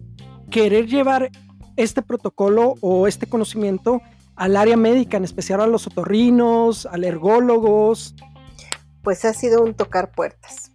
[0.50, 1.30] querer llevar
[1.76, 4.00] este protocolo o este conocimiento
[4.40, 8.14] al área médica, en especial a los otorrinos, alergólogos?
[9.02, 10.72] Pues ha sido un tocar puertas.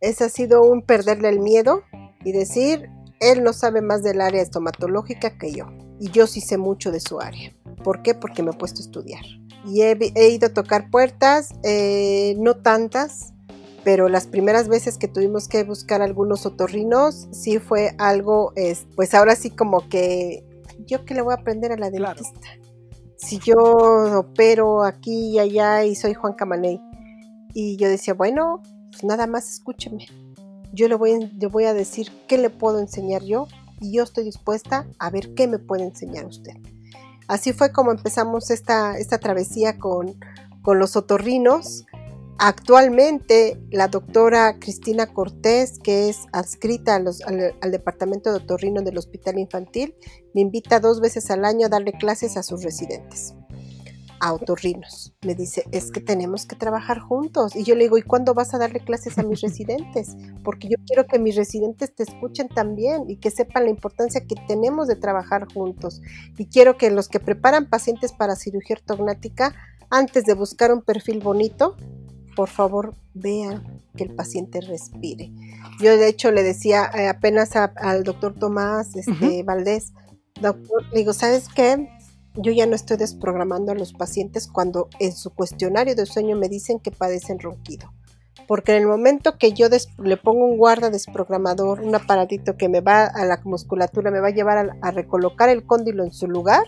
[0.00, 1.84] Ese ha sido un perderle el miedo
[2.24, 2.90] y decir,
[3.20, 5.66] él no sabe más del área estomatológica que yo.
[6.00, 7.54] Y yo sí sé mucho de su área.
[7.84, 8.14] ¿Por qué?
[8.16, 9.24] Porque me he puesto a estudiar.
[9.64, 13.32] Y he, ido a tocar puertas, eh, no tantas,
[13.84, 18.52] pero las primeras veces que tuvimos que buscar algunos otorrinos, sí fue algo,
[18.96, 20.44] pues ahora sí como que
[20.84, 22.58] yo que le voy a aprender a la dentista
[23.24, 23.56] si yo
[24.18, 26.80] opero aquí y allá y soy Juan Camaney.
[27.54, 30.06] Y yo decía, bueno, pues nada más escúcheme.
[30.72, 33.46] Yo le voy, le voy a decir qué le puedo enseñar yo
[33.80, 36.54] y yo estoy dispuesta a ver qué me puede enseñar usted.
[37.26, 40.18] Así fue como empezamos esta, esta travesía con,
[40.62, 41.86] con los otorrinos
[42.38, 49.94] Actualmente, la doctora Cristina Cortés, que es adscrita al, Departamento de Otorrino del Hospital Infantil,
[50.34, 53.34] me invita dos veces al año a darle clases a sus residentes,
[54.18, 55.14] a otorrinos.
[55.22, 57.54] Me dice, es que tenemos que trabajar juntos.
[57.54, 60.16] Y yo le digo, ¿y cuándo vas a darle clases a mis residentes?
[60.42, 64.34] Porque yo quiero que mis residentes te escuchen también y que sepan la importancia que
[64.48, 66.02] tenemos de trabajar juntos.
[66.36, 69.54] Y quiero que los que preparan pacientes para cirugía ortognática,
[69.88, 71.76] antes de buscar un perfil bonito,
[72.34, 75.32] por favor vean que el paciente respire.
[75.80, 79.92] Yo de hecho le decía eh, apenas al doctor Tomás este, Valdés,
[80.40, 81.88] doctor, digo, ¿sabes qué?
[82.34, 86.48] Yo ya no estoy desprogramando a los pacientes cuando en su cuestionario de sueño me
[86.48, 87.92] dicen que padecen ronquido.
[88.48, 89.68] Porque en el momento que yo
[90.02, 94.28] le pongo un guarda desprogramador, un aparatito que me va a la musculatura, me va
[94.28, 96.64] a llevar a, a recolocar el cóndilo en su lugar,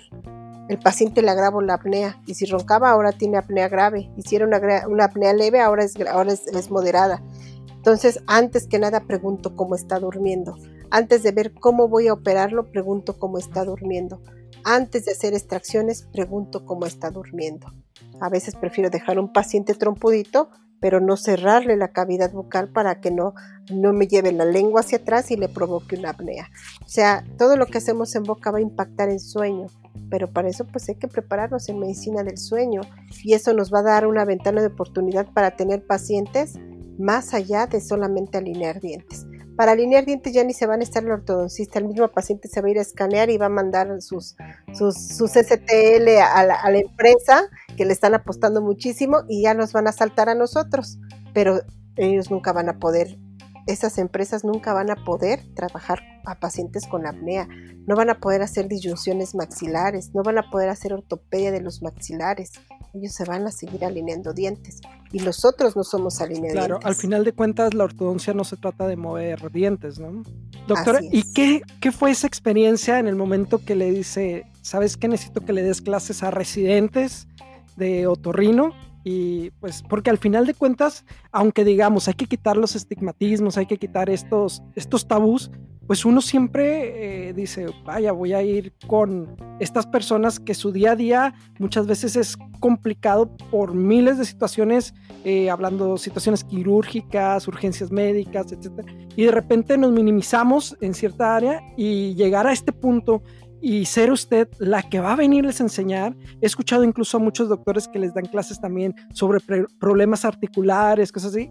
[0.69, 4.11] el paciente le agravó la apnea y si roncaba ahora tiene apnea grave.
[4.17, 7.23] Y si era una, apnea leve ahora, es, ahora es, moderada.
[7.69, 10.57] Entonces, antes que nada pregunto cómo está durmiendo.
[10.91, 14.21] Antes de ver cómo voy a operarlo, pregunto cómo está durmiendo.
[14.64, 17.73] Antes de hacer extracciones, pregunto cómo está durmiendo.
[18.21, 20.51] A veces prefiero dejar un paciente trompudito,
[20.81, 23.35] pero no cerrarle la cavidad bucal para que no,
[23.71, 26.51] no me lleve la lengua hacia atrás y le provoque una apnea.
[26.85, 29.69] O sea, todo lo que hacemos en boca va a impactar en sueño
[30.11, 32.80] pero para eso pues hay que prepararnos en medicina del sueño
[33.22, 36.55] y eso nos va a dar una ventana de oportunidad para tener pacientes
[36.99, 39.26] más allá de solamente alinear dientes.
[39.57, 42.61] Para alinear dientes ya ni se van a estar el ortodoncista, el mismo paciente se
[42.61, 44.36] va a ir a escanear y va a mandar sus,
[44.74, 44.97] sus,
[45.30, 49.88] STL a la, a la empresa que le están apostando muchísimo y ya nos van
[49.88, 50.99] a saltar a nosotros,
[51.32, 51.61] pero
[51.97, 53.18] ellos nunca van a poder
[53.67, 57.49] esas empresas nunca van a poder trabajar a pacientes con apnea,
[57.87, 61.83] no van a poder hacer disyunciones maxilares, no van a poder hacer ortopedia de los
[61.83, 62.53] maxilares.
[62.95, 64.81] Ellos se van a seguir alineando dientes
[65.12, 66.67] y nosotros no somos alineados.
[66.67, 70.23] Claro, al final de cuentas la ortodoncia no se trata de mover dientes, ¿no?
[70.67, 75.09] Doctora, ¿y qué, qué fue esa experiencia en el momento que le dice, sabes que
[75.09, 77.29] necesito que le des clases a residentes
[77.77, 78.73] de otorrino?
[79.09, 83.66] Y pues porque al final de cuentas, aunque digamos hay que quitar los estigmatismos, hay
[83.66, 85.52] que quitar estos, estos tabús,
[85.86, 90.90] pues uno siempre eh, dice, vaya, voy a ir con estas personas que su día
[90.90, 94.92] a día muchas veces es complicado por miles de situaciones,
[95.24, 98.84] eh, hablando situaciones quirúrgicas, urgencias médicas, etc.
[99.14, 103.22] Y de repente nos minimizamos en cierta área y llegar a este punto
[103.61, 106.16] y ser usted la que va a venirles a enseñar.
[106.40, 109.40] He escuchado incluso a muchos doctores que les dan clases también sobre
[109.78, 111.50] problemas articulares, cosas así.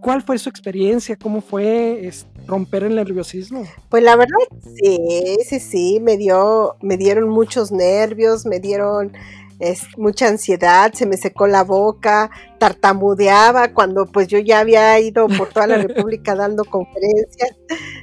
[0.00, 1.16] ¿Cuál fue su experiencia?
[1.16, 2.10] ¿Cómo fue
[2.46, 3.64] romper el nerviosismo?
[3.88, 4.36] Pues la verdad,
[4.76, 4.98] sí,
[5.44, 9.12] sí, sí, me dio, me dieron muchos nervios, me dieron
[9.58, 15.26] es mucha ansiedad, se me secó la boca, tartamudeaba cuando pues yo ya había ido
[15.28, 17.56] por toda la República dando conferencias,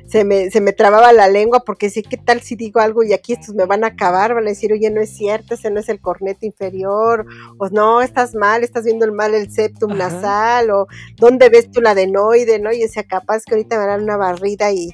[0.07, 3.13] se me, se me trababa la lengua porque sí, ¿qué tal si digo algo y
[3.13, 4.33] aquí estos me van a acabar?
[4.33, 7.25] Van a decir, oye, no es cierto, ese no es el corneto inferior,
[7.57, 10.87] o no, estás mal, estás viendo el mal el septum nasal, o
[11.17, 12.59] ¿dónde ves tú la adenoide?
[12.59, 12.71] ¿no?
[12.71, 14.89] Y decía, capaz que ahorita me dan una barrida y,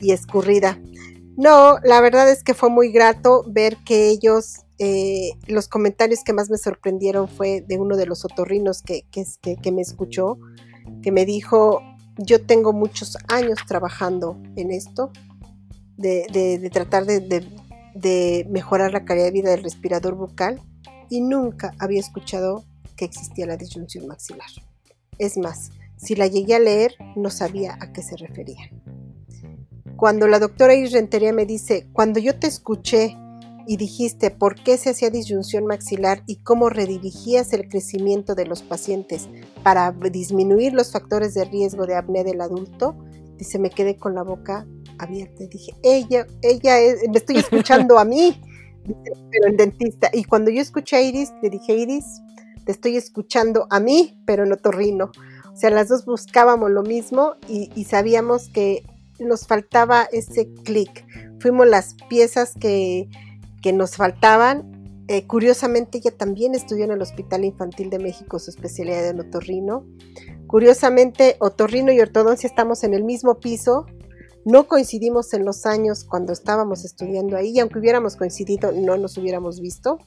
[0.00, 0.78] y escurrida.
[1.36, 6.32] No, la verdad es que fue muy grato ver que ellos, eh, los comentarios que
[6.32, 10.38] más me sorprendieron fue de uno de los otorrinos que, que, me escuchó,
[11.02, 11.82] que me dijo,
[12.16, 15.10] yo tengo muchos años trabajando en esto,
[15.96, 20.62] de, tratar de, mejorar la calidad de vida del respirador bucal
[21.10, 22.64] y nunca había escuchado
[22.96, 24.48] que existía la disyunción maxilar.
[25.18, 28.70] Es más, si la llegué a leer, no sabía a qué se refería.
[29.96, 33.16] Cuando la doctora Iris Rentería me dice, cuando yo te escuché
[33.68, 38.62] y dijiste por qué se hacía disyunción maxilar y cómo redirigías el crecimiento de los
[38.62, 39.28] pacientes
[39.62, 42.96] para disminuir los factores de riesgo de apnea del adulto,
[43.36, 44.66] dice, me quedé con la boca
[44.98, 48.40] abierta y dije, ella, ella es, me estoy escuchando a mí,
[49.30, 50.08] pero el dentista.
[50.14, 52.06] Y cuando yo escuché a Iris, le dije, Iris,
[52.64, 55.12] te estoy escuchando a mí, pero no otorrino.
[55.52, 58.82] O sea, las dos buscábamos lo mismo y, y sabíamos que
[59.20, 61.04] nos faltaba ese clic.
[61.38, 63.10] Fuimos las piezas que,
[63.62, 65.04] que nos faltaban.
[65.08, 69.86] Eh, curiosamente, ella también estudió en el Hospital Infantil de México su especialidad en otorrino.
[70.46, 73.86] Curiosamente, otorrino y ortodoncia estamos en el mismo piso.
[74.44, 79.18] No coincidimos en los años cuando estábamos estudiando ahí y aunque hubiéramos coincidido no nos
[79.18, 79.98] hubiéramos visto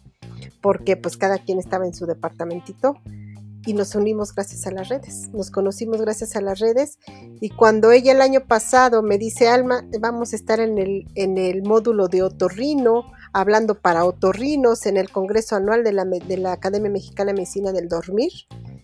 [0.62, 2.96] porque pues cada quien estaba en su departamentito
[3.66, 5.30] y nos unimos gracias a las redes.
[5.34, 6.98] Nos conocimos gracias a las redes
[7.40, 11.38] y cuando ella el año pasado me dice, Alma, vamos a estar en el, en
[11.38, 16.54] el módulo de otorrino, hablando para otorrinos en el Congreso Anual de la, de la
[16.54, 18.32] Academia Mexicana de Medicina del Dormir,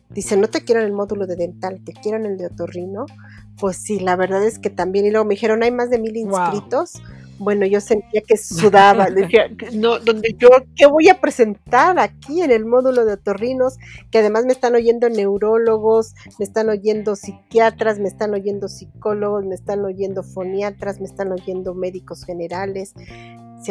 [0.10, 3.06] dice, no te quiero en el módulo de dental, te quiero en el de otorrino.
[3.60, 6.16] Pues sí, la verdad es que también, y luego me dijeron, hay más de mil
[6.16, 7.02] inscritos
[7.40, 12.52] bueno, yo sentía que sudaba, decía, no, donde yo, ¿qué voy a presentar aquí en
[12.52, 13.78] el módulo de otorrinos?
[14.12, 19.56] Que además me están oyendo neurólogos, me están oyendo psiquiatras, me están oyendo psicólogos, me
[19.56, 22.94] están oyendo foniatras, me están oyendo médicos generales.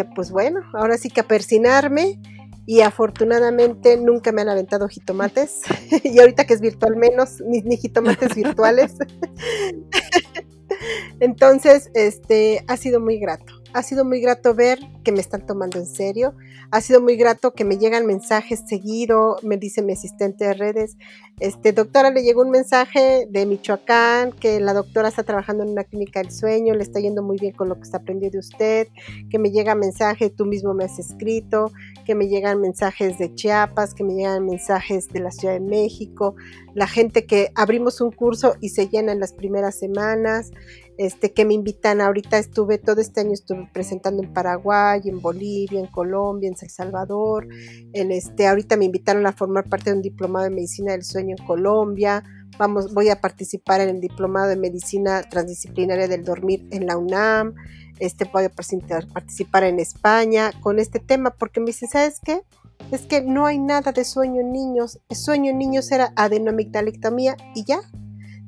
[0.05, 2.21] Pues bueno, ahora sí que apersinarme
[2.67, 5.61] y afortunadamente nunca me han aventado jitomates
[6.05, 8.95] y ahorita que es virtual menos, ni, ni jitomates virtuales.
[11.21, 15.79] Entonces, este ha sido muy grato ha sido muy grato ver que me están tomando
[15.79, 16.35] en serio.
[16.71, 20.97] Ha sido muy grato que me llegan mensajes seguido, me dice mi asistente de redes,
[21.39, 25.85] este doctora le llegó un mensaje de Michoacán que la doctora está trabajando en una
[25.85, 28.89] clínica del sueño, le está yendo muy bien con lo que está aprendiendo de usted,
[29.31, 31.71] que me llega mensaje, tú mismo me has escrito,
[32.07, 36.35] que me llegan mensajes de Chiapas, que me llegan mensajes de la Ciudad de México,
[36.75, 40.53] la gente que abrimos un curso y se llena en las primeras semanas,
[40.99, 42.01] este, que me invitan.
[42.01, 46.69] Ahorita estuve, todo este año estuve presentando en Paraguay, en Bolivia, en Colombia, en San
[46.69, 47.49] Salvador.
[47.93, 51.37] En este, ahorita me invitaron a formar parte de un diplomado de medicina del sueño
[51.39, 52.23] en Colombia.
[52.59, 57.55] Vamos, voy a participar en el diplomado de medicina transdisciplinaria del dormir en la UNAM.
[57.99, 62.43] Este, voy a participar en España con este tema porque me dicen, ¿sabes qué?
[62.91, 65.01] Es que no hay nada de sueño en niños.
[65.09, 67.81] El sueño en niños era adenomigdalectomía y ya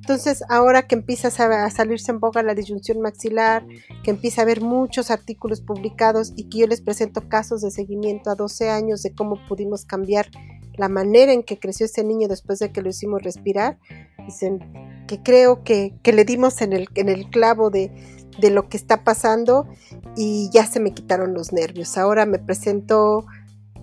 [0.09, 3.67] entonces, ahora que empieza a salirse en boga la disyunción maxilar,
[4.03, 8.31] que empieza a haber muchos artículos publicados y que yo les presento casos de seguimiento
[8.31, 10.31] a 12 años de cómo pudimos cambiar
[10.79, 13.79] la manera en que creció ese niño después de que lo hicimos respirar,
[14.25, 17.93] dicen que creo que, le dimos en el, en el clavo de,
[18.41, 19.69] de lo que está pasando
[20.17, 21.99] y ya se me quitaron los nervios.
[21.99, 23.27] Ahora me presento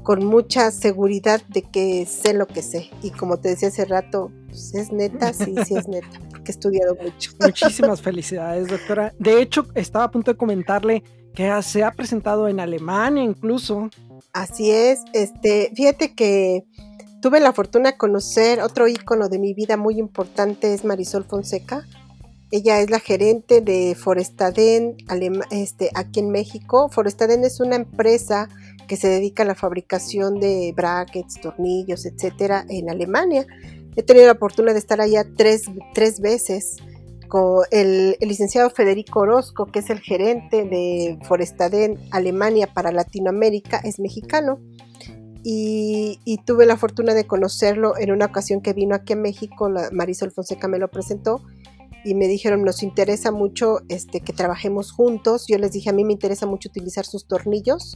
[0.01, 2.89] con mucha seguridad de que sé lo que sé.
[3.03, 6.55] Y como te decía hace rato, pues, es neta, sí, sí es neta, porque he
[6.55, 7.31] estudiado mucho.
[7.41, 9.13] Muchísimas felicidades, doctora.
[9.19, 11.03] De hecho, estaba a punto de comentarle
[11.33, 13.89] que se ha presentado en Alemania incluso.
[14.33, 16.63] Así es, este, fíjate que
[17.21, 21.85] tuve la fortuna de conocer otro ícono de mi vida muy importante, es Marisol Fonseca.
[22.51, 24.95] Ella es la gerente de Forestaden
[25.51, 26.89] este, aquí en México.
[26.89, 28.47] Forestaden es una empresa
[28.87, 33.45] que se dedica a la fabricación de brackets, tornillos, etcétera, en Alemania.
[33.95, 36.77] He tenido la oportunidad de estar allá tres, tres veces
[37.27, 43.99] con el, licenciado Federico Orozco, que es el gerente de Forestaden Alemania para Latinoamérica, es
[43.99, 44.59] mexicano.
[45.47, 49.89] Y, tuve la fortuna de conocerlo en una ocasión que vino aquí a México, la
[49.91, 51.41] Marisol Fonseca me lo presentó
[52.03, 55.45] y me dijeron, nos interesa mucho este, que trabajemos juntos.
[55.47, 57.95] Yo les dije, a mí me interesa mucho utilizar sus tornillos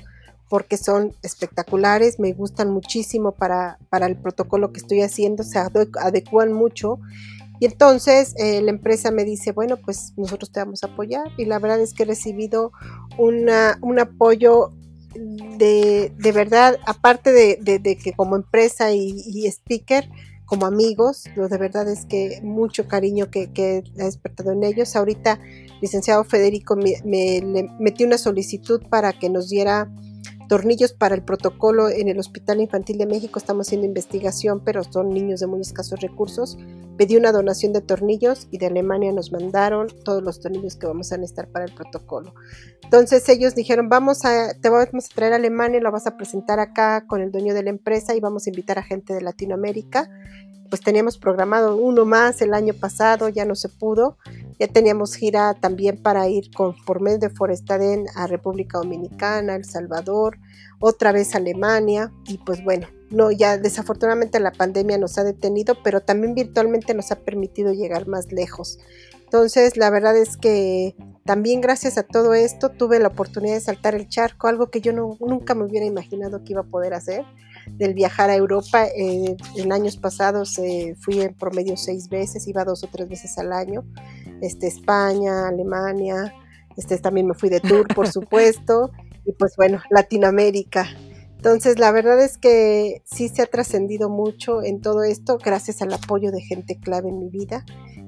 [0.49, 6.51] porque son espectaculares, me gustan muchísimo para, para el protocolo que estoy haciendo, se adecuan
[6.51, 6.99] mucho.
[7.59, 11.27] Y entonces eh, la empresa me dice, bueno, pues nosotros te vamos a apoyar.
[11.37, 12.71] Y la verdad es que he recibido
[13.17, 14.71] una, un apoyo
[15.57, 20.09] de, de verdad, aparte de, de, que como empresa y, speaker,
[20.45, 21.25] como amigos.
[21.35, 24.95] Lo de verdad es que mucho cariño que, que ha despertado en ellos.
[24.95, 25.39] Ahorita,
[25.81, 29.91] licenciado Federico me, me metió una solicitud para que nos diera
[30.49, 33.37] tornillos para el protocolo en el Hospital Infantil de México.
[33.37, 36.57] Estamos haciendo investigación, pero son niños de muy escasos recursos.
[36.97, 41.13] Pedí una donación de tornillos y de Alemania nos mandaron todos los tornillos que vamos
[41.13, 42.33] a necesitar para el protocolo.
[42.83, 46.59] Entonces ellos dijeron, vamos a, te vamos a traer a Alemania, lo vas a presentar
[46.59, 50.09] acá con el dueño de la empresa y vamos a invitar a gente de Latinoamérica
[50.69, 54.17] pues teníamos programado uno más el año pasado, ya no se pudo.
[54.59, 59.65] Ya teníamos gira también para ir con, por medio de Forestaden a República Dominicana, El
[59.65, 60.37] Salvador,
[60.79, 66.01] otra vez Alemania y pues bueno, no, ya desafortunadamente la pandemia nos ha detenido, pero
[66.01, 68.79] también virtualmente nos ha permitido llegar más lejos.
[69.23, 73.93] Entonces, la verdad es que también gracias a todo esto tuve la oportunidad de saltar
[73.93, 77.25] el charco, algo que yo no, nunca me hubiera imaginado que iba a poder hacer
[77.77, 78.85] del viajar a Europa.
[78.87, 83.37] Eh, en años pasados eh, fui en promedio seis veces, iba dos o tres veces
[83.37, 83.83] al año.
[84.41, 86.33] Este, España, Alemania,
[86.77, 88.91] este, también me fui de tour, por supuesto,
[89.25, 90.87] y pues bueno, Latinoamérica.
[91.35, 95.93] Entonces, la verdad es que sí se ha trascendido mucho en todo esto gracias al
[95.93, 97.63] apoyo de gente clave en mi vida.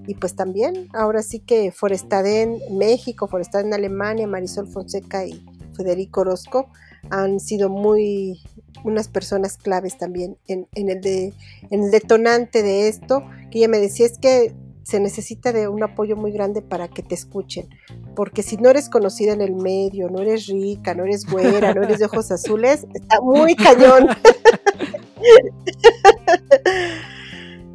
[0.06, 5.46] Y pues también, ahora sí que Forestaden México, Forestaden Alemania, Marisol Fonseca y
[5.78, 6.70] Federico Orozco
[7.10, 8.42] han sido muy
[8.84, 11.34] unas personas claves también en, el de,
[11.70, 15.84] en el detonante de esto, que ella me decía es que se necesita de un
[15.84, 17.70] apoyo muy grande para que te escuchen,
[18.16, 21.84] porque si no eres conocida en el medio, no eres rica, no eres güera, no
[21.84, 24.10] eres de ojos azules, está muy cañón.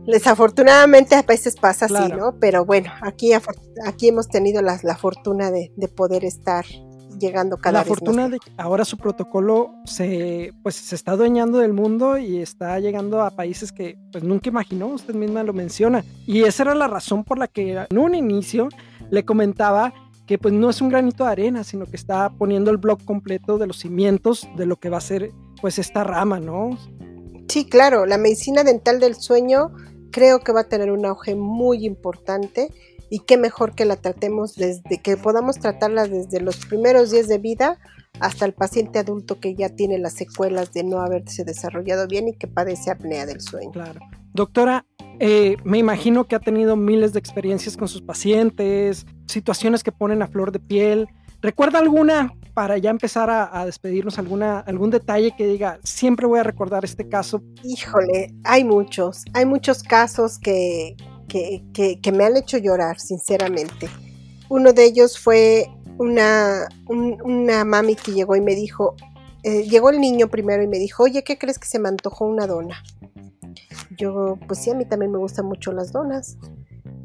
[0.07, 2.39] Desafortunadamente a veces pasa así, ¿no?
[2.39, 3.33] Pero bueno, aquí,
[3.85, 6.65] aquí hemos tenido la, la fortuna de, de poder estar
[7.19, 11.73] llegando cada la fortuna de que ahora su protocolo se pues se está adueñando del
[11.73, 16.05] mundo y está llegando a países que pues nunca imaginó, usted misma lo menciona.
[16.27, 18.69] Y esa era la razón por la que en un inicio
[19.11, 19.93] le comentaba
[20.27, 23.59] que pues no es un granito de arena, sino que está poniendo el blog completo
[23.59, 26.77] de los cimientos de lo que va a ser pues esta rama, ¿no?
[27.49, 29.71] Sí, claro, la medicina dental del sueño
[30.11, 32.71] creo que va a tener un auge muy importante
[33.11, 37.39] y qué mejor que la tratemos desde que podamos tratarla desde los primeros días de
[37.39, 37.79] vida
[38.21, 42.35] hasta el paciente adulto que ya tiene las secuelas de no haberse desarrollado bien y
[42.35, 43.73] que padece apnea del sueño.
[43.73, 44.01] Claro.
[44.33, 44.87] Doctora,
[45.19, 50.23] eh, me imagino que ha tenido miles de experiencias con sus pacientes, situaciones que ponen
[50.23, 51.09] a flor de piel.
[51.41, 56.41] ¿Recuerda alguna para ya empezar a, a, despedirnos, alguna, algún detalle que diga, siempre voy
[56.41, 57.43] a recordar este caso?
[57.63, 60.97] Híjole, hay muchos, hay muchos casos que,
[61.73, 63.89] que, me han hecho llorar, sinceramente.
[64.49, 65.67] Uno de ellos fue
[65.99, 68.95] una, una mami que llegó y me dijo,
[69.43, 72.27] eh, llegó el niño primero y me dijo, oye, ¿qué crees que se me antojó
[72.27, 72.83] una dona?
[73.97, 76.37] Yo, pues sí, a mí también me gustan mucho las donas.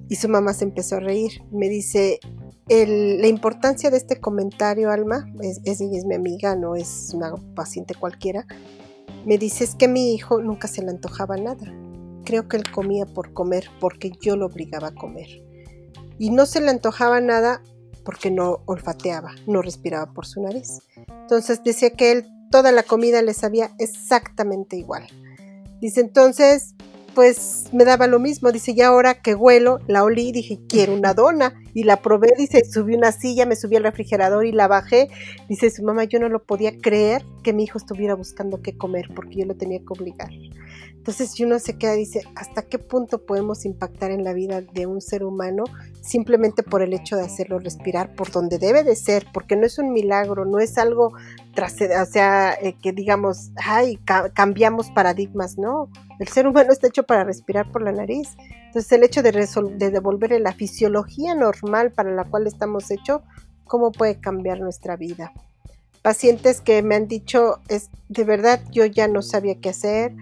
[0.10, 1.44] Y su mamá se empezó a reír.
[1.52, 2.20] Me dice,
[2.68, 8.46] la importancia de este comentario, Alma, es, es, mi amiga, no es una paciente cualquiera.
[9.26, 11.81] Me dice, es que mi hijo nunca se le antojaba nada
[12.24, 15.28] creo que él comía por comer porque yo lo obligaba a comer.
[16.18, 17.62] Y no se le antojaba nada
[18.04, 20.80] porque no olfateaba, no respiraba por su nariz.
[21.08, 25.08] Entonces decía que él toda la comida le sabía exactamente igual.
[25.80, 26.76] Dice entonces,
[27.16, 28.52] pues me daba lo mismo.
[28.52, 31.54] Dice, ya ahora que huelo, la olí, dije, quiero una dona.
[31.74, 35.10] Y la probé, dice, subí una silla, me subí al refrigerador y la bajé.
[35.50, 39.10] Dice su mamá, yo no lo podía creer que mi hijo estuviera buscando qué comer
[39.16, 40.30] porque yo lo tenía que obligar.
[41.02, 45.02] Entonces, uno se queda, dice, ¿hasta qué punto podemos impactar en la vida de un
[45.02, 45.64] ser humano
[46.02, 49.26] simplemente por el hecho de hacerlo respirar por donde debe de ser?
[49.34, 53.98] Porque no es un milagro, no es algo, o sea, eh, que digamos, ay,
[54.36, 55.90] cambiamos paradigmas, no.
[56.20, 58.38] El ser humano está hecho para respirar por la nariz.
[58.72, 63.22] Entonces, el hecho de, de devolverle la fisiología normal para la cual estamos hechos,
[63.66, 65.34] ¿cómo puede cambiar nuestra vida?
[66.02, 70.14] Pacientes que me han dicho, es de verdad, yo ya no sabía qué hacer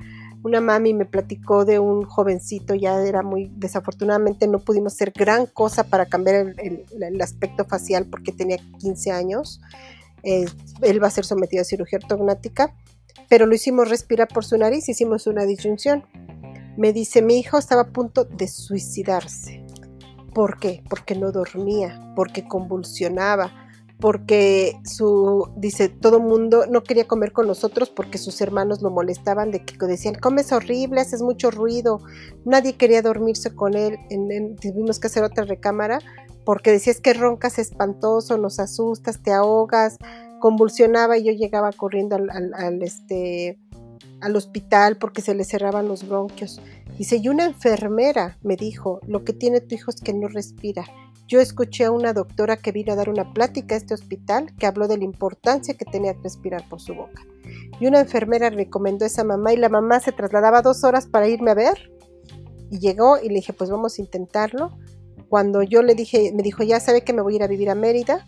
[0.44, 5.46] una mami me platicó de un jovencito, ya era muy, desafortunadamente no pudimos hacer gran
[5.46, 9.60] cosa para cambiar el, aspecto facial porque tenía 15 años.
[10.24, 10.46] Eh,
[10.82, 12.74] él va a ser sometido a cirugía ortognática,
[13.28, 16.06] pero lo hicimos respirar por su nariz, hicimos una disyunción.
[16.78, 19.66] Me dice, mi hijo estaba a punto de suicidarse.
[20.34, 20.84] ¿Por qué?
[20.90, 23.52] Porque no dormía, porque convulsionaba,
[24.00, 29.52] porque su, dice, todo mundo no quería comer con nosotros porque sus hermanos lo molestaban
[29.52, 32.00] de que decían, comes horrible, haces mucho ruido,
[32.46, 33.98] nadie quería dormirse con él,
[34.62, 36.00] tuvimos que hacer otra recámara
[36.46, 39.98] porque decías que roncas espantoso, nos asustas, te ahogas,
[40.40, 43.60] convulsionaba y yo llegaba corriendo al, este,
[44.22, 46.62] al hospital porque se le cerraban los bronquios.
[46.98, 50.86] Dice, y una enfermera me dijo, lo que tiene tu hijo es que no respira.
[51.28, 54.66] Yo escuché a una doctora que vino a dar una plática a este hospital que
[54.66, 57.24] habló de la importancia que tenía que respirar por su boca.
[57.80, 61.28] Y una enfermera recomendó a esa mamá y la mamá se trasladaba dos horas para
[61.28, 61.92] irme a ver.
[62.72, 64.78] Y llegó y le dije, pues vamos a intentarlo.
[65.30, 67.70] Cuando yo le dije, me dijo, ya sabe que me voy a ir a vivir
[67.70, 68.26] a Mérida.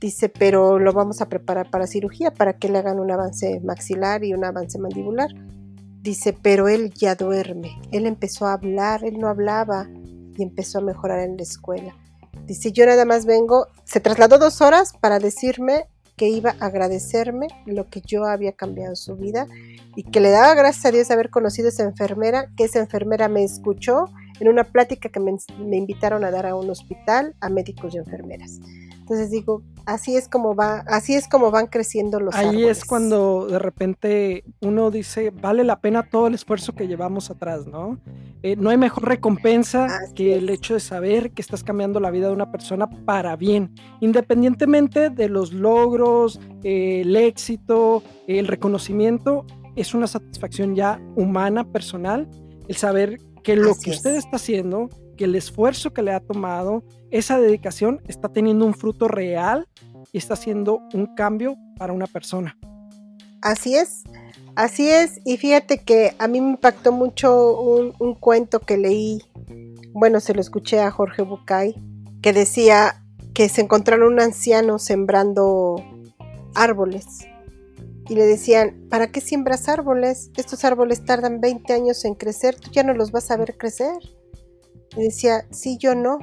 [0.00, 4.22] Dice, pero lo vamos a preparar para cirugía, para que le hagan un avance maxilar
[4.22, 5.30] y un avance mandibular.
[6.02, 7.80] Dice, pero él ya duerme.
[7.90, 9.88] Él empezó a hablar, él no hablaba
[10.36, 11.96] y empezó a mejorar en la escuela.
[12.46, 15.86] Dice, yo nada más vengo, se trasladó dos horas para decirme
[16.16, 19.46] que iba a agradecerme lo que yo había cambiado en su vida
[19.96, 23.28] y que le daba gracias a Dios haber conocido a esa enfermera, que esa enfermera
[23.28, 24.06] me escuchó
[24.38, 28.60] en una plática que me invitaron a dar a un hospital a médicos y enfermeras.
[29.08, 33.46] Entonces digo, así es como va, así es como van creciendo los Ahí es cuando
[33.46, 37.98] de repente uno dice, vale la pena todo el esfuerzo que llevamos atrás, ¿no?
[38.42, 42.26] Eh, no hay mejor recompensa que el hecho de saber que estás cambiando la vida
[42.26, 49.94] de una persona para bien, independientemente de los logros, eh, el éxito, el reconocimiento, es
[49.94, 52.28] una satisfacción ya humana, personal,
[52.68, 56.82] el saber que lo que usted está haciendo, que el esfuerzo que le ha tomado,
[57.10, 59.68] esa dedicación está teniendo un fruto real
[60.12, 62.56] y está haciendo un cambio para una persona.
[63.42, 64.04] Así es,
[64.54, 65.20] así es.
[65.24, 69.22] Y fíjate que a mí me impactó mucho un, cuento que leí,
[69.92, 71.74] bueno, se lo escuché a Jorge Bucay,
[72.22, 73.04] que decía
[73.34, 75.84] que se encontraron un anciano sembrando
[76.54, 77.26] árboles.
[78.08, 80.30] Y le decían, ¿para qué siembras árboles?
[80.36, 83.92] Estos árboles tardan 20 años en crecer, tú ya no los vas a ver crecer.
[84.96, 86.18] Y decía, sí, yo no,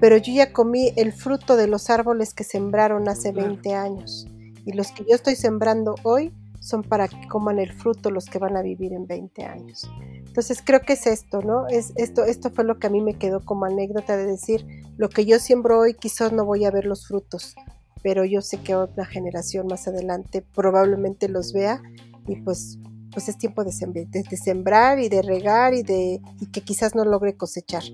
[0.00, 4.26] pero yo ya comí el fruto de los árboles que sembraron hace 20 años.
[4.66, 8.38] Y los que yo estoy sembrando hoy son para que coman el fruto los que
[8.38, 9.88] van a vivir en 20 años.
[10.26, 11.68] Entonces creo que es esto, ¿no?
[11.68, 14.66] Es esto, esto fue lo que a mí me quedó como anécdota de decir,
[14.96, 17.54] lo que yo siembro hoy quizás no voy a ver los frutos,
[18.02, 21.82] pero yo sé que otra generación más adelante probablemente los vea
[22.26, 22.78] y pues
[23.14, 27.36] pues es tiempo de, sembrar y de regar y de y que quizás no logre
[27.36, 27.84] cosechar,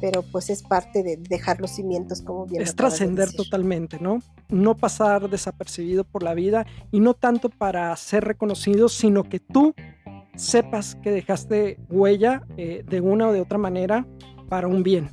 [0.00, 2.62] pero pues es parte de dejar los cimientos como bien.
[2.62, 4.20] Es trascender totalmente, ¿no?
[4.48, 9.74] No pasar desapercibido por la vida y no tanto para ser reconocido, sino que tú
[10.34, 14.06] sepas que dejaste huella eh, de una o de otra manera
[14.48, 15.10] para un bien.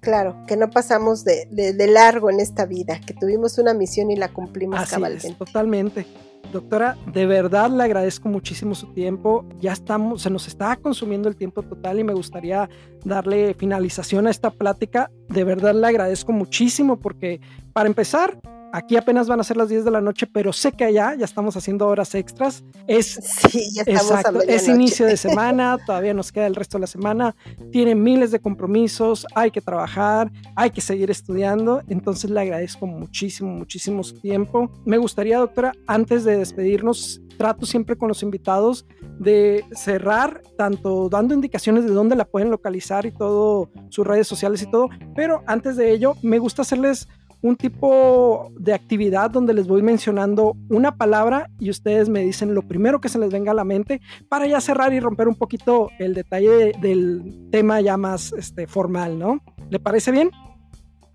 [0.00, 1.46] Claro, que no pasamos de,
[1.88, 5.34] largo en esta vida, que tuvimos una misión y la cumplimos Así cabalmente.
[5.38, 6.06] totalmente.
[6.52, 9.44] Doctora, de verdad le agradezco muchísimo su tiempo.
[9.60, 12.68] Ya estamos, se nos está consumiendo el tiempo total y me gustaría
[13.04, 15.10] darle finalización a esta plática.
[15.28, 17.40] De verdad le agradezco muchísimo porque,
[17.72, 18.38] para empezar,
[18.74, 21.24] Aquí apenas van a ser las 10 de la noche, pero sé que allá ya
[21.24, 22.64] estamos haciendo horas extras.
[22.88, 26.80] Es, sí, ya estamos exacto, es inicio de semana, todavía nos queda el resto de
[26.80, 27.36] la semana.
[27.70, 31.82] Tiene miles de compromisos, hay que trabajar, hay que seguir estudiando.
[31.86, 34.68] Entonces le agradezco muchísimo, muchísimo su tiempo.
[34.84, 38.86] Me gustaría, doctora, antes de despedirnos, trato siempre con los invitados
[39.20, 44.62] de cerrar, tanto dando indicaciones de dónde la pueden localizar y todo, sus redes sociales
[44.62, 47.08] y todo, pero antes de ello, me gusta hacerles
[47.44, 52.62] un tipo de actividad donde les voy mencionando una palabra y ustedes me dicen lo
[52.62, 54.00] primero que se les venga a la mente
[54.30, 59.18] para ya cerrar y romper un poquito el detalle del tema ya más este, formal,
[59.18, 59.40] ¿no?
[59.68, 60.30] ¿Le parece bien?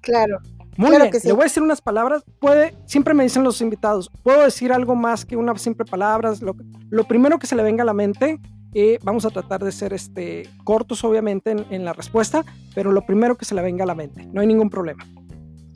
[0.01, 0.37] Claro.
[0.77, 2.23] Muy bien, le voy a decir unas palabras.
[2.39, 6.31] Puede, siempre me dicen los invitados, ¿puedo decir algo más que una simple palabra?
[6.41, 6.55] Lo,
[6.89, 8.39] lo primero que se le venga a la mente,
[8.73, 12.43] eh, vamos a tratar de ser este, cortos obviamente en, en la respuesta,
[12.75, 15.05] pero lo primero que se le venga a la mente, no hay ningún problema.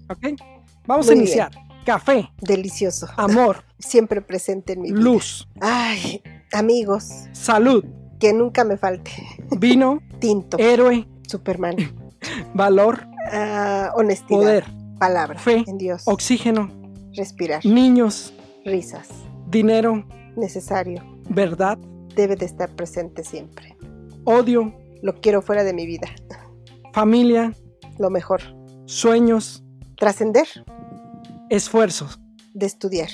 [0.09, 0.39] ¿Ok?
[0.85, 1.51] Vamos a iniciar.
[1.85, 2.29] Café.
[2.41, 3.07] Delicioso.
[3.17, 3.63] Amor.
[3.79, 5.01] Siempre presente en mi vida.
[5.01, 5.47] Luz.
[5.59, 6.21] Ay,
[6.53, 7.09] amigos.
[7.33, 7.83] Salud.
[8.19, 9.11] Que nunca me falte.
[9.57, 9.99] Vino.
[10.19, 10.57] Tinto.
[10.57, 11.07] Héroe.
[11.27, 11.75] Superman.
[12.53, 13.05] Valor.
[13.31, 14.39] Uh, honestidad.
[14.39, 14.65] Poder.
[14.99, 15.39] Palabra.
[15.39, 15.63] Fe.
[15.67, 16.03] En Dios.
[16.05, 16.69] Oxígeno.
[17.13, 17.65] Respirar.
[17.65, 18.33] Niños.
[18.65, 19.09] Risas.
[19.47, 20.05] Dinero.
[20.37, 21.03] Necesario.
[21.29, 21.77] Verdad.
[22.15, 23.75] Debe de estar presente siempre.
[24.25, 24.73] Odio.
[25.01, 26.07] Lo quiero fuera de mi vida.
[26.93, 27.53] Familia.
[27.99, 28.41] Lo mejor.
[28.85, 29.63] Sueños.
[29.97, 30.47] Trascender.
[31.49, 32.19] Esfuerzos.
[32.53, 33.09] De estudiar.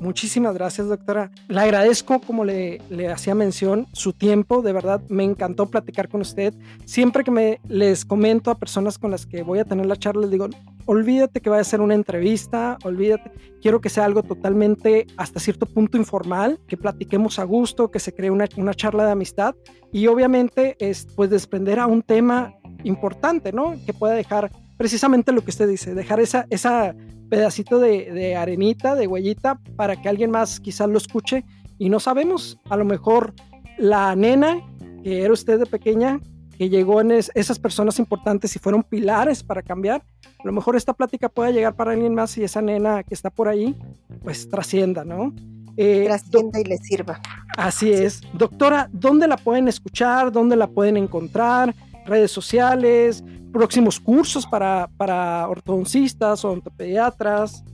[0.00, 1.30] Muchísimas gracias, doctora.
[1.48, 4.62] Le agradezco, como le, le, hacía mención, su tiempo.
[4.62, 6.54] De verdad, me encantó platicar con usted.
[6.84, 10.22] Siempre que me les comento a personas con las que voy a tener la charla,
[10.22, 10.48] les digo,
[10.88, 13.30] olvídate que vaya a ser una entrevista, olvídate.
[13.60, 18.14] Quiero que sea algo totalmente, hasta cierto punto, informal, que platiquemos a gusto, que se
[18.14, 19.54] cree una, una charla de amistad
[19.92, 23.74] y obviamente es pues desprender a un tema importante, ¿no?
[23.84, 26.94] Que pueda dejar precisamente lo que usted dice, dejar esa, esa
[27.28, 31.44] pedacito de, arenita, de huellita, para que alguien más quizás lo escuche
[31.76, 33.34] y no sabemos, a lo mejor
[33.76, 34.58] la nena
[35.04, 36.18] que era usted de pequeña,
[36.58, 40.02] que llegó en esas personas importantes y fueron pilares para cambiar,
[40.38, 43.30] a lo mejor esta plática pueda llegar para alguien más y esa nena que está
[43.30, 43.76] por ahí,
[44.22, 45.32] pues trascienda, ¿no?
[45.76, 47.20] Eh, trascienda y le sirva.
[47.56, 48.20] Así es.
[48.32, 50.32] Doctora, ¿dónde la pueden escuchar?
[50.32, 51.72] ¿Dónde la pueden encontrar?
[52.04, 57.64] Redes sociales, próximos cursos para, para ortodoncistas o ortopediatras.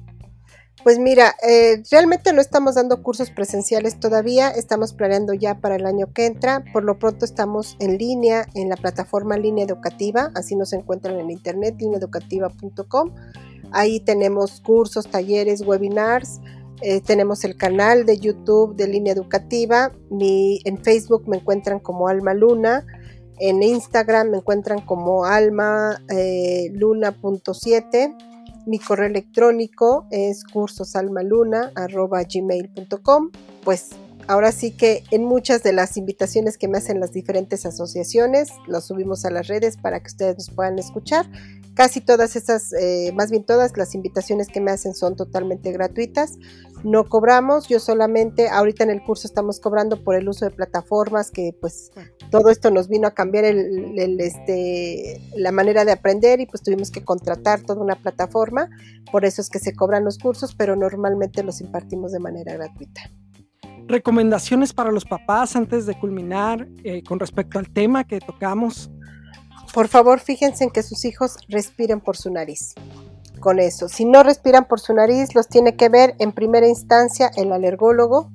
[0.84, 5.86] Pues mira, eh, realmente no estamos dando cursos presenciales todavía, estamos planeando ya para el
[5.86, 6.62] año que entra.
[6.74, 11.30] Por lo pronto estamos en línea en la plataforma Línea Educativa, así nos encuentran en
[11.30, 13.14] internet, lineaeducativa.com.
[13.72, 16.42] Ahí tenemos cursos, talleres, webinars.
[16.82, 19.90] Eh, tenemos el canal de YouTube de Línea Educativa.
[20.10, 22.84] en Facebook me encuentran como Alma Luna.
[23.38, 28.33] En Instagram me encuentran como alma eh, luna.7
[28.66, 33.30] mi correo electrónico es cursosalmaluna.gmail.com.
[33.64, 33.90] Pues
[34.26, 38.84] ahora sí que en muchas de las invitaciones que me hacen las diferentes asociaciones, los
[38.84, 41.26] subimos a las redes para que ustedes nos puedan escuchar.
[41.74, 46.38] Casi todas esas, eh, más bien todas las invitaciones que me hacen son totalmente gratuitas.
[46.84, 51.30] No cobramos, yo solamente, ahorita en el curso estamos cobrando por el uso de plataformas,
[51.30, 51.90] que pues
[52.30, 56.90] todo esto nos vino a cambiar el, este, la manera de aprender y pues tuvimos
[56.90, 58.68] que contratar toda una plataforma.
[59.10, 63.10] Por eso es que se cobran los cursos, pero normalmente los impartimos de manera gratuita
[63.86, 68.90] recomendaciones para los papás antes de culminar eh, con respecto al tema que tocamos.
[69.74, 72.74] Por favor, fíjense en que sus hijos respiren por su nariz.
[73.40, 77.28] Con eso, si no respiran por su nariz, los tiene que ver en primera instancia
[77.36, 78.30] el alergólogo,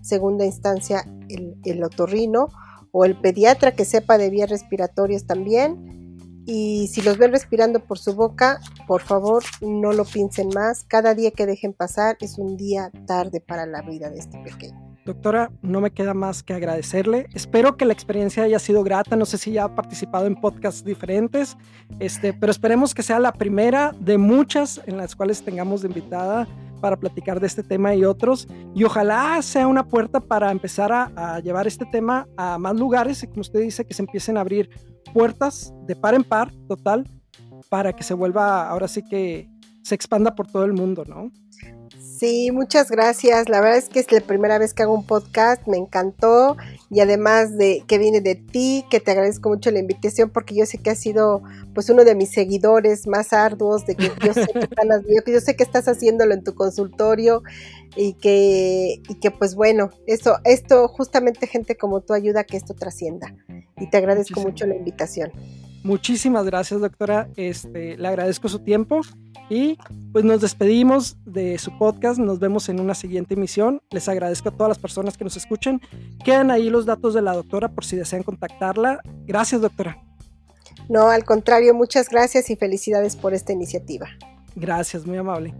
[0.00, 2.48] segunda instancia el, el otorrino
[2.90, 6.16] o el pediatra que sepa de vías respiratorias también.
[6.46, 10.84] Y si los ven respirando por su boca, por favor no lo piensen más.
[10.84, 14.87] Cada día que dejen pasar es un día tarde para la vida de este pequeño.
[15.08, 17.28] Doctora, no me queda más que agradecerle.
[17.32, 19.16] Espero que la experiencia haya sido grata.
[19.16, 21.56] No sé si ya ha participado en podcasts diferentes,
[21.98, 26.46] este, pero esperemos que sea la primera de muchas en las cuales tengamos de invitada
[26.82, 28.48] para platicar de este tema y otros.
[28.74, 33.28] Y ojalá sea una puerta para empezar a, llevar este tema a más lugares y
[33.28, 34.68] como usted dice, que se empiecen a abrir
[35.14, 37.10] puertas de par en par, total,
[37.70, 39.48] para que se vuelva, ahora sí que
[39.82, 41.32] se expanda por todo el mundo, ¿no?
[42.18, 43.48] Sí, muchas gracias.
[43.48, 46.56] La verdad es que es la primera vez que hago un podcast, me encantó
[46.90, 50.66] y además de que viene de ti, que te agradezco mucho la invitación porque yo
[50.66, 51.42] sé que has sido
[51.74, 54.68] pues uno de mis seguidores más arduos, de que yo sé que,
[55.32, 57.44] yo sé que estás haciéndolo en tu consultorio
[57.94, 62.56] y que, y que pues bueno, eso, esto justamente gente como tú ayuda a que
[62.56, 63.32] esto trascienda
[63.76, 65.30] y te agradezco mucho la invitación.
[65.82, 67.28] Muchísimas gracias, doctora.
[67.36, 69.00] Este, le agradezco su tiempo
[69.48, 69.78] y
[70.12, 72.18] pues nos despedimos de su podcast.
[72.18, 73.80] Nos vemos en una siguiente emisión.
[73.90, 75.80] Les agradezco a todas las personas que nos escuchen.
[76.24, 79.00] Quedan ahí los datos de la doctora por si desean contactarla.
[79.26, 80.02] Gracias, doctora.
[80.88, 84.08] No, al contrario, muchas gracias y felicidades por esta iniciativa.
[84.56, 85.54] Gracias, muy amable.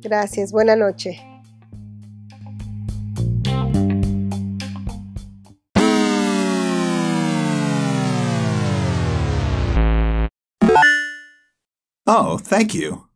[0.00, 1.31] Gracias, buena noche.
[12.06, 13.08] Oh, thank you.